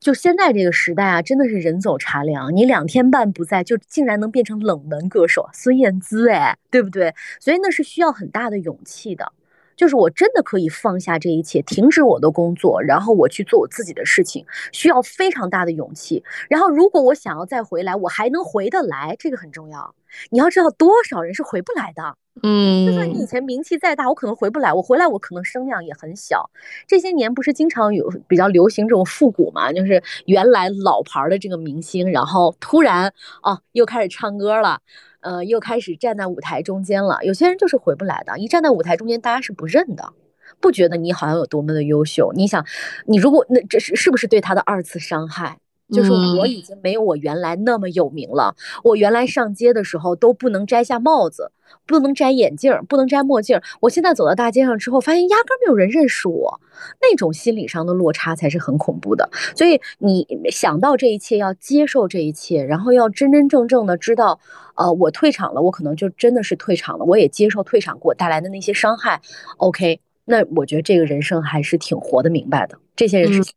[0.00, 2.56] 就现在这个时代啊，真的是人走茶凉。
[2.56, 7.14] 你两天半不在，就竟然能变成冷门歌手孙燕姿，哎，对不对？
[7.38, 9.30] 所以那是需要很大的勇气的。
[9.76, 16.24] 就是我真的可以放下这一切，停止我的工作，然后我去做我自己的事情，需要非常大的勇气。
[16.48, 19.94] 然后如果我想要再回来，我还能回得来，这个很重要。
[20.30, 22.16] 你要知道，多少人是回不来的。
[22.42, 24.72] 嗯，就算你以前名气再大，我可能回不来。
[24.72, 26.50] 我回来，我可能声量也很小。
[26.86, 29.72] 这些年不是经常有比较流行这种复古嘛？
[29.72, 33.12] 就是原来老牌的这个明星，然后突然
[33.42, 34.80] 哦又开始唱歌了，
[35.26, 37.18] 呃，又开始站在舞台中间了。
[37.24, 40.12] 有些人就是回不来的，一站在舞台中间，大家是不认的，
[40.60, 42.32] 不觉得你好像有多么的优秀。
[42.32, 42.64] 你想，
[43.06, 45.58] 你如果那这是是不是对他的二次伤害？
[45.90, 48.54] 就是我已经没有我原来那么有名了。
[48.82, 51.52] 我原来上街的时候都不能摘下帽子，
[51.86, 53.60] 不能摘眼镜，不能摘墨镜。
[53.80, 56.60] 我现在走到大街上之后，发现压根没有人认识我，
[57.00, 59.30] 那种心理上的落差才是很恐怖的。
[59.54, 64.40] 所以你想到这一切，要接受这一切，然后要真真正正的知道，
[64.74, 67.04] 呃，我退场了，我可能就真的是退场了。
[67.04, 69.20] 我也接受退场给我带来的那些伤害。
[69.58, 72.76] OK，那我觉得这个人生还是挺活得明白的。
[72.96, 73.54] 这些人是幸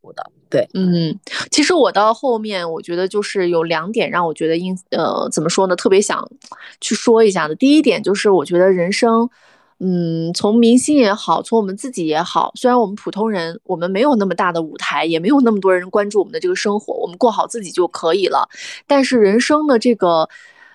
[0.00, 0.32] 福的。
[0.50, 1.18] 对，嗯，
[1.50, 6.26] 其实我到后面，我觉得就是有两点让我觉得因呃怎么说呢，特别想
[6.80, 7.54] 去说一下的。
[7.54, 9.28] 第一点就是我觉得人生，
[9.78, 18.48] 嗯，从明星也好，从我们自己也好，虽然我们普通人，我们没有那么大的舞台，也没有那么多人关注我们的这个生活，我们过好自己就可以了。
[18.86, 20.28] 但是人生的这个，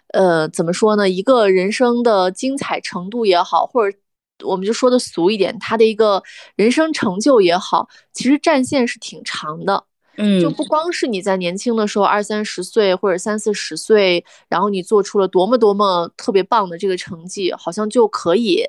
[0.09, 1.09] 呃，怎么说呢？
[1.09, 3.97] 一个人生的精彩程度也好，或者。
[4.43, 6.21] 我们就说的俗一点，他的一个
[6.55, 9.85] 人生成就也好，其实战线是挺长的。
[10.15, 18.63] 嗯，就不光是你在年轻的时候二三十岁或者三四十岁，然后你做出了多么多么特别棒的这个成绩，好像就可以，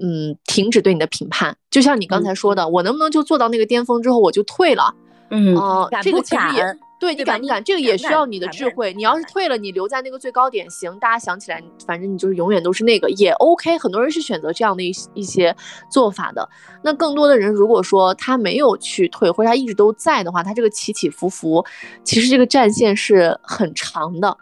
[0.00, 1.56] 嗯，停止对你的评判。
[1.70, 4.94] 就像你刚才说的，我能不能就做到那个巅峰之后我就退了？
[5.30, 6.78] 嗯，哦，这个其实也。
[6.98, 7.62] 对你敢不敢？
[7.62, 8.92] 这个也需要你的智慧。
[8.94, 13.76] 你要是退了，你留在那个最高点，行，大家想起来，反正你就是永远都是那个，也 OK。
[13.78, 15.54] 很多人是选择这样的一一些
[15.90, 16.48] 做法的。
[16.82, 21.64] 那更多的人，如果说他没有去退，或者他一直都在的话，他这个起起伏伏，
[22.02, 24.36] 其实这个战线是很长的。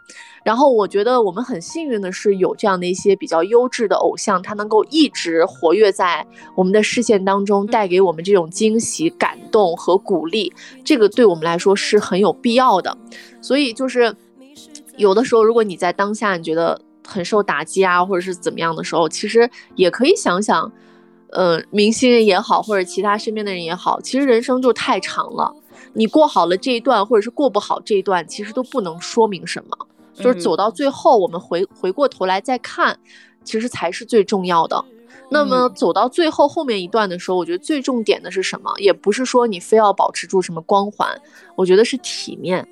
[0.45, 6.23] 然后我觉得我们很幸运的是有这样的一些比较优质的偶像，他能够一直活跃在
[6.55, 10.53] 我们的视线当中，带给我们这种惊喜、感动和鼓励。
[10.83, 12.95] 这个对我们来说是很有必要的。
[13.41, 14.15] 所以就是
[14.97, 20.71] 有的时候，如果你在当下你觉得很受打击啊，或者是怎么样的时候，其实也可以想想，
[21.31, 25.51] 呃，明星也好，或者其他身边的人也好，其实人生就太长了，
[25.93, 29.75] 你过好了这一段，或者是过不好这一段，其实都不能说明什么。
[30.15, 32.97] 就是走到最后，我们回回过头来再看，
[33.43, 34.83] 其实才是最重要的。
[35.29, 38.71] 那么走到最后后面一段的时候，我觉得最重点的是什么？
[38.77, 41.19] 也不是说你非要保持住什么光环，
[41.55, 42.65] 我觉得是体面，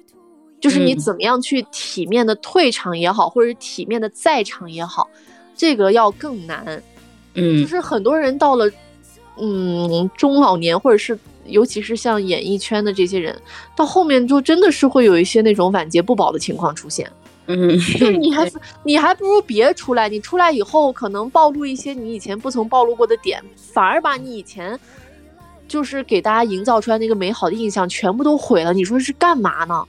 [0.62, 5.10] 就是你怎么样去体面的退场也好，或者是体面的在场也好，
[5.56, 6.82] 这个要更难。
[7.34, 8.70] 嗯，就是很多人到了
[9.38, 13.36] 嗯中老年，或者是尤其是像演艺圈的这些人，
[13.76, 17.12] 到后面就真的是会有一些那种晚节不保的情况出现。
[17.48, 18.52] 嗯， 就你还
[18.84, 24.80] 你还不如别出来，你出来以后可能暴露一些你以前不曾暴露过的点，反而把你以前
[25.68, 28.74] 就是给大家营造出来那个美好的印象全部都毁了。
[28.74, 29.86] 你说是干嘛呢？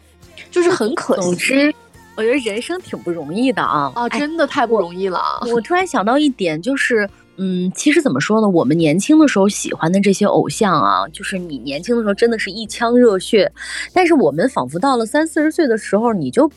[0.50, 1.22] 就是很可惜。
[1.22, 1.74] 总之，
[2.16, 5.20] 我觉得人生挺不容易的啊啊，真的太不容易了。
[5.52, 7.08] 我突然想到一点，就是。
[7.36, 8.48] 嗯，其实怎么说呢？
[8.48, 13.52] 我们年轻的时候喜欢的这些偶像啊，就是你年轻的时候真的是一腔热血，
[13.92, 16.50] 但是我们仿佛到了三四十岁的时候，你就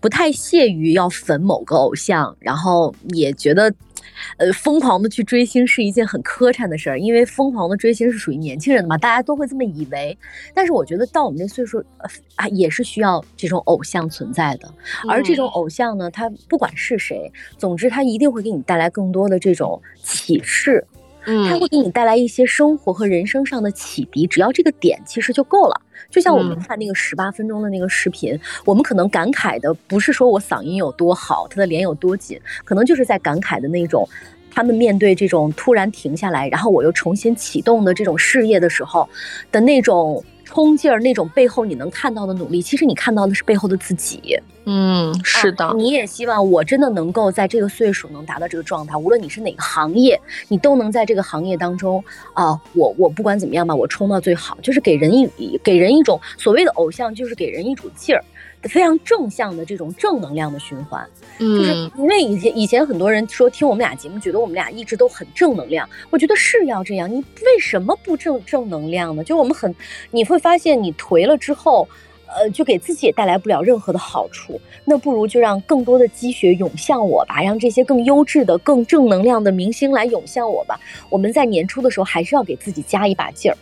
[0.00, 3.72] 不太屑于要粉某个偶像，然后也觉得。
[4.36, 10.16] 呃，疯狂的去追星是一件很磕碜的事儿，因为疯狂的追星是属于年轻人的嘛，大家都会这么以为。
[10.54, 11.84] 但是我觉得到我们这岁数，
[12.36, 14.72] 啊，也是需要这种偶像存在的。
[15.08, 20.84] 而这种偶像呢，他不管是谁，总之他一定会给你带来更多的这种启示。
[21.26, 25.80] 嗯，他会给你带来一些生活和人生上的启迪，只要这个点其实就够了。
[26.10, 34.08] 就像我们看那个十八分钟的那个视频，我们可能感慨的不是说我嗓音有多好，他的脸有多紧，可能就是在感慨的那种，
[34.50, 39.08] 他们面对这种突然停下来，然后我又重新启动的这种事业的时候
[39.50, 40.22] 的那种。
[40.54, 44.38] 冲劲儿那种背后你能看到的努力，其实你看到的是背后的自己。
[44.66, 45.74] 嗯，是的。
[45.74, 52.02] 你也希望我真的能够在这个岁数能达到这个状态，无论你是哪个行业，你都能在这个行业当中
[52.34, 55.28] 啊，我我不管怎么样吧，我冲到最好，就是给人一
[55.64, 58.24] 给人一种所谓的偶像，就是给人一种劲儿。
[58.68, 61.06] 非常正向的这种正能量的循环，
[61.38, 65.88] 嗯就是因为以前以前很多人说听我们俩节目，觉得我们俩一直都很正能量。
[66.10, 69.22] 我觉得是要这样，你为什么不正正能量呢？
[69.22, 69.74] 就我们很，
[70.10, 71.86] 你会发现你颓了之后，
[72.26, 74.60] 呃，就给自己也带来不了任何的好处。
[74.84, 80.80] 那不如就让更多的积雪涌向我吧，让这些更优质的、更正能量的明星来涌向我吧。
[81.10, 83.56] 我们在年初的时候还是要给自己加一把劲儿。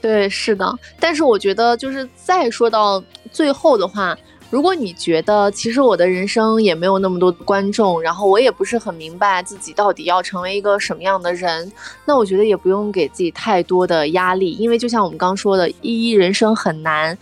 [0.00, 0.74] 对，是的。
[0.98, 4.16] 但是我觉得，就是再说到最后的话。
[4.50, 11.70] 如果你觉得其实我的人生也没有那么多观众，然后我也不是很明白自己到底要成为一个什么样的人，
[12.04, 17.16] 那我觉得也不用给自己太多的压力，因为就像我们刚说的，一人生很难，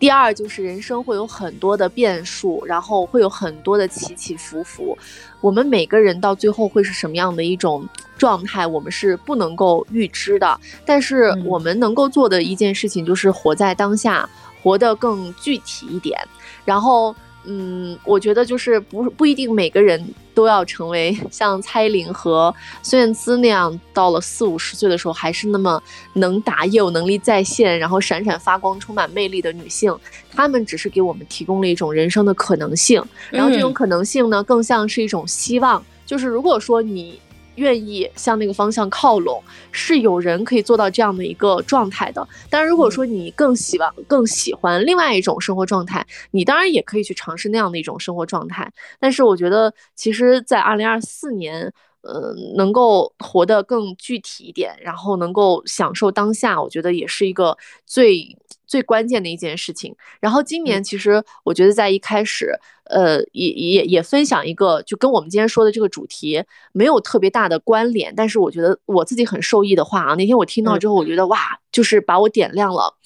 [0.00, 4.98] 第二就是人生会有很多的变数，然后会有很多的起起伏伏，
[5.40, 14.28] 我们每个人到最后会是什么样的一种状态，我们是不能够预知的，但是我们能够做的一件事情就是活在当下。
[14.62, 16.16] 活得更具体一点，
[16.64, 20.02] 然后，嗯，我觉得就是不不一定每个人
[20.32, 25.82] 都要成为像蔡依林和孙燕姿那样，到了四五十岁的时候还是那么
[26.14, 29.92] 能打、业务能力在线，然后闪闪发光、充满魅力的女性。
[30.30, 35.84] 她们只是给我们提供了一种人生的可能性，然后这种可能性呢，更像是一种希望。
[36.06, 37.20] 就是如果说你。
[37.56, 42.26] 愿意向那个方向靠拢，是有人可以做到这样的一个状态的。
[42.48, 48.72] 但如果说你更希望、更喜欢另外一种生活状态，你当然也可以去尝试那样的一种生活状态。
[48.98, 51.72] 但是我觉得，其实，在二零二四年，
[52.02, 58.36] 呃，能够活得更具体一点，然后能够享受当下，我觉得也是一个最。
[58.72, 59.94] 最关键的一件事情。
[60.18, 66.42] 然后今年其实我觉得在一开始，呃，也也也分享一个，就跟我们今天说的这个主题
[66.72, 72.96] 没有特别大的关联，但是我觉得我自己很受益的话啊，那天我听到之后，我觉得哇，就是把我点亮了。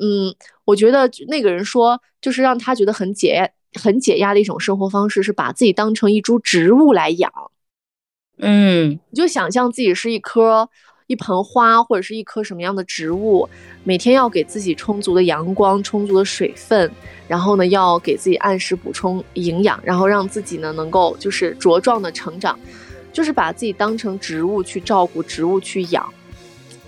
[0.00, 7.30] 嗯，我觉得那个人说，就是让他觉得很解很解压的一种生活方式，是把自己当成一株植物来养。
[8.38, 10.70] 嗯，你就想象自己是一棵。
[11.10, 13.48] 一盆花或者是一棵什么样的植物，
[13.82, 16.88] 每天要给自己充足的阳光、充足的水分，
[17.26, 22.56] 然后呢，要给自己按时补充营养，然后让自己呢能够就是茁壮的成长，
[23.12, 26.08] 就是把自己当成植物去照顾，植物去养。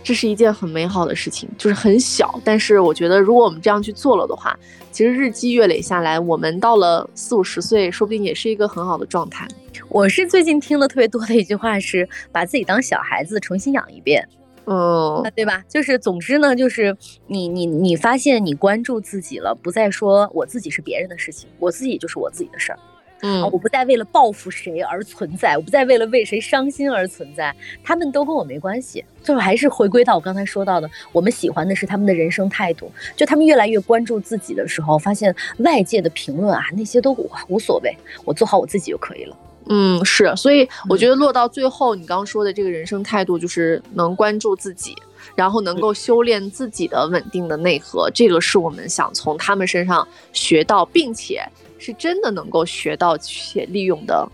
[0.02, 4.58] 这是一件很美好的事情，就是很小，但是我觉得如果我们这样去做了的话，
[4.90, 9.46] 其实日积月累下来，我们到了四五十岁，说不定也是一个很好的状态。
[9.88, 14.26] 我是最近听的特别多的一句话是，把自己当小孩子重新养一遍，
[14.66, 15.62] 嗯，对吧？
[15.68, 16.96] 就是总之呢，就是
[17.26, 22.78] 你你你发现你关注自己了，不再说我自己是别人的事情，我自己就是我自己的事儿。
[23.22, 29.04] 嗯，我不再为了报复谁而存在，我不再为了为谁伤心而存在，他们都跟我没关系。
[29.22, 32.90] 最后还是回归到我刚才说到的，我们喜欢的是他们的人生态度。
[33.16, 37.12] 就他们越来越关注自己的时候，发现外界的评论啊，那些都
[37.46, 39.36] 无所谓，我做好我自己就可以了。
[39.68, 44.96] 嗯，是，所以我觉得落到最后，你刚刚说的这个人生态度，就是能关注自己，
[45.36, 51.40] 然后能够修炼自己的稳定的内核，这个是我们想从他们身上学到，并且。
[51.82, 54.26] 是真的能够学到且利用的，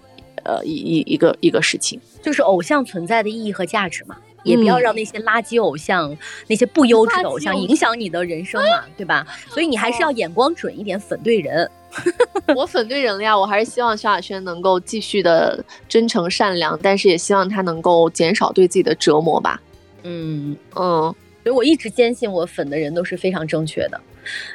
[0.45, 6.15] 呃，一一一个一个事情，就是偶像存在的意义和价值嘛，也不要让那些垃圾偶像、
[6.47, 9.27] 那些不优质的偶像影响你的人生嘛，对吧？
[9.49, 11.69] 所以你还是要眼光准一点，粉对人。
[12.55, 19.59] 我粉对人了呀，我还是希望萧亚轩能够继续的真诚善良，但是也希望他能够减少对自己的折磨吧。
[20.03, 21.15] 嗯嗯。
[21.45, 23.99] 所以我一直坚信，我粉的人都是非常正确的，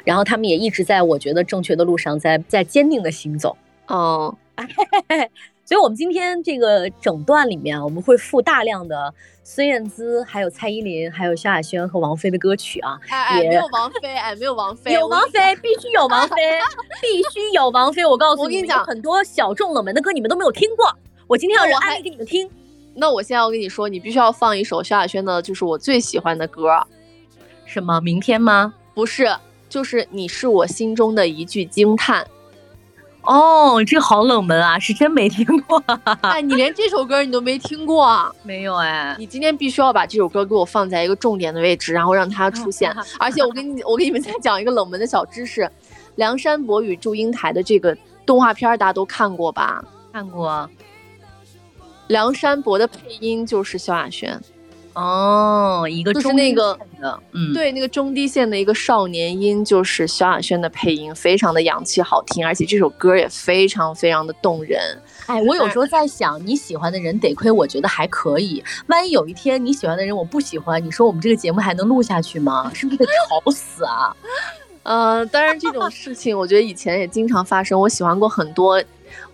[0.04, 3.56] 然后他们也一直在我觉得正确的路上，在在坚定的行走。
[3.88, 4.34] 嗯，
[5.64, 9.12] 所以我们今天这个整段里面，我们会附大量的
[9.42, 12.98] 孙燕姿、还有蔡依林、还有萧亚轩和王菲的歌曲啊。
[13.08, 16.36] 哎，没有王菲，哎，没有王菲， 有王菲，必须有王菲，
[17.00, 18.04] 必须有王菲。
[18.04, 20.94] 我告诉你，我跟你讲，很多小众冷门的歌你们都没有听过，
[21.26, 22.48] 我今天要安利给你们听。
[22.94, 26.70] 那我现在要跟你说，你必须要放一首萧亚轩的，就是我最喜欢的歌，
[27.64, 28.00] 什么？
[28.00, 28.72] 明天吗？
[28.94, 29.26] 不是，
[29.74, 32.24] 就是你是我心中的一句惊叹。
[33.22, 35.82] 哦，这好冷门啊，是真没听过。
[36.20, 38.32] 哎，你连这首歌你都没听过？
[38.44, 39.16] 没有哎。
[39.18, 42.94] 你今天必须要把这首歌给我放在一个重点的位置，然后让它出现。
[43.18, 45.68] 而且我跟你，我给你们再讲一个冷门的小知识：
[46.14, 49.84] 梁山伯与祝英台的这个动画片，大家都看过吧？
[50.12, 50.70] 看过。
[52.06, 54.40] 梁山伯的配音就是萧亚轩，
[54.94, 56.78] 哦，一个就是那个
[57.52, 64.80] 对，那个中低线的一个少年音就是萧亚轩的配音，非常的洋气好听，而且这首歌也非常非常的动人。
[65.26, 72.70] 哎，我有时候在想，你喜欢的人得亏我觉得还可以，万一有一天你喜欢的人我不喜欢，你说我们这个节目还能录下去吗？
[72.72, 74.14] 是不是得吵死啊？
[74.84, 78.80] 嗯， 当然这种事情我觉得以前也经常发生，我喜欢过很多。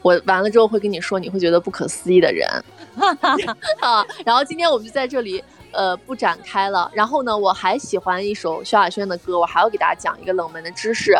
[0.02, 2.48] 我完了之后会跟你说，你会觉得不可思议的人
[3.80, 4.04] 啊。
[4.24, 6.90] 然后今天我们就在这里呃不展开了。
[6.94, 11.14] 然后呢，我还喜欢一首萧亚轩的歌，我还要给大家讲一个冷门的知识，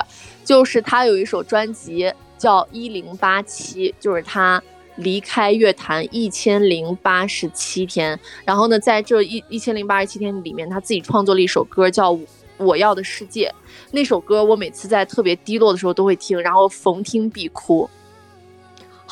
[0.45, 4.63] 就是他有一首专辑叫《一零八七》，就是他
[4.97, 8.19] 离开乐坛一千零八十七天。
[8.45, 12.13] 然后呢，在这一一千零八十七天里面，他自己创作了一首歌叫
[12.57, 13.49] 《我要的世界》。
[13.93, 17.89] 那首歌我每次在特别低落的时候都会听，然后逢听必哭。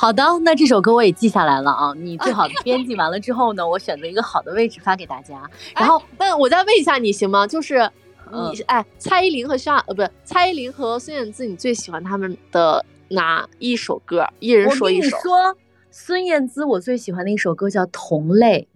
[0.01, 1.93] 好的，那这首歌我也记下来了啊。
[1.99, 5.43] 你最好编辑完了之后呢，我选择一个好的位置发给大家。
[5.75, 7.45] 然后，问我再问一下你行吗？
[7.45, 7.91] 就是
[8.31, 14.25] 你哎，蔡依林和夏呃，不是蔡依林和孙燕姿，你最喜欢他们的哪一首歌？
[14.39, 15.17] 一人说一首。
[15.17, 15.57] 我跟你说，
[15.91, 18.69] 孙燕姿我最喜欢的一首歌叫《同类》。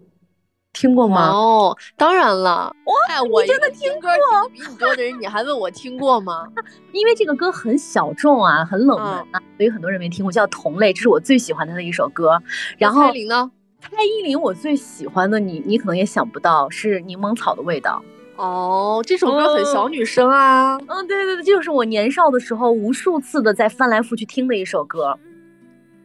[0.72, 1.30] 听过吗？
[1.30, 2.74] 哦，当然了。
[2.84, 4.10] 哇，我真的听过。
[4.52, 6.46] 比你多的人，你还问我听过吗？
[6.92, 10.32] 因为这个歌很小众啊，很冷门啊，所以很多人没听过。
[10.32, 12.42] 叫《同类》，这是我最喜欢他的一首歌。
[12.78, 13.50] 然后蔡依林呢？
[13.80, 18.02] 蔡依林我最喜欢的，你你可能也想不到，是《柠檬草的味道》。
[18.42, 20.78] 哦，这首歌很小女生啊。
[20.88, 25.18] 嗯，对对对，就是我年少的时候无数次的在翻来覆去听的一首歌。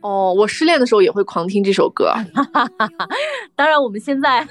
[0.01, 2.13] 哦，我失恋的时候也会狂听这首歌。
[3.55, 4.47] 当然，我们现在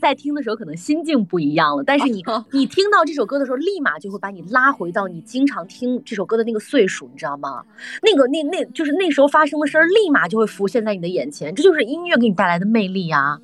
[0.00, 7.62] 在听的时候可能心境不一样了，但是你你听到这首歌的时候，立马就会把你拉回到你经常听这首歌的那个岁数，你知道吗？
[8.02, 11.54] 那个那那就是那时候发生的事儿，立马就会浮现在你的眼前。
[11.54, 13.38] 这就是音乐给你带来的魅力呀。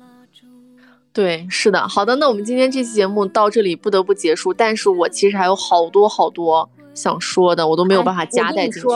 [1.13, 1.85] 对，是的。
[1.89, 8.87] 好的，那我们今天这期节目到这里不得不结束，但是我其实还有好多好多想说的，我都没有办法夹带进去。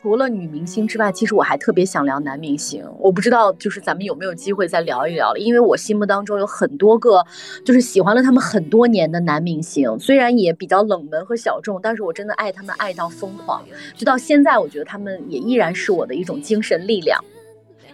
[0.00, 2.84] 除了女明星之外，其实我还特别想聊男明星。
[3.00, 5.40] 我不知道，就是咱们有没有机会再聊一聊了？
[5.40, 7.20] 因为我心目当中有很多个，
[7.64, 13.60] 就是喜欢了他们很多年的男明星，虽然也比较冷门和小众，但是我真的爱他们爱到疯狂。
[13.96, 17.18] 直到现在，我觉得他们也依然是我的一种精神力量。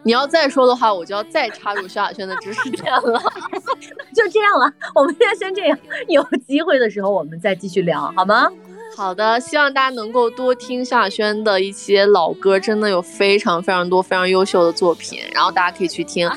[0.02, 3.18] 你要再说的话，我就要再插入萧亚轩的知识点了。
[4.14, 5.78] 就这样了，我们现在先这样，
[6.08, 8.50] 有机会的时候我们再继续聊，好吗？
[8.96, 16.30] 好的，希望大家能够多听萧亚轩的一些老歌，真的有非常非常多非常优秀的作品，然后大家可以去听。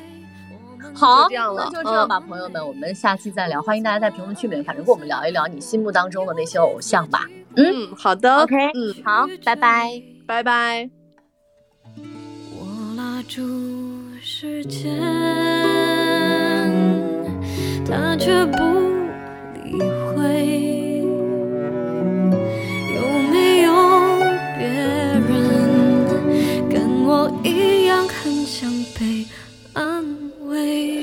[0.93, 3.61] 好，就这样了，就这样吧，朋友们，我们下期再聊。
[3.61, 7.27] 欢迎大家在评论区里面，反正跟我们聊一聊你心目当中的那些偶像吧。
[7.55, 10.89] 嗯，好的，OK，嗯，好，拜拜，拜拜。
[12.51, 13.41] 我拉住
[14.21, 14.99] 时间，
[17.85, 18.57] 他却不
[19.63, 19.79] 理
[20.15, 20.86] 会。
[27.09, 28.69] 我一样很想
[28.99, 29.25] 被
[29.71, 30.03] 安
[30.41, 30.96] 慰。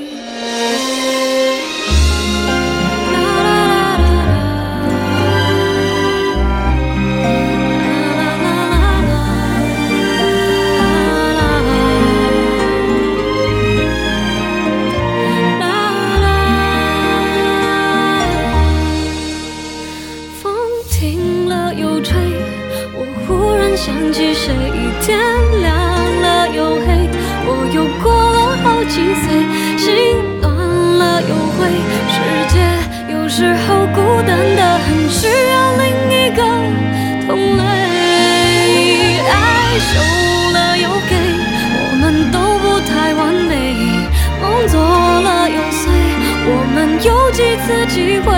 [47.35, 48.31] 几次机会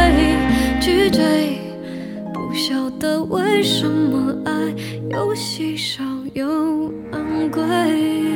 [0.81, 1.59] 去追？
[2.33, 4.51] 不晓得为什么爱
[5.11, 6.03] 又稀少
[6.33, 8.26] 又昂贵。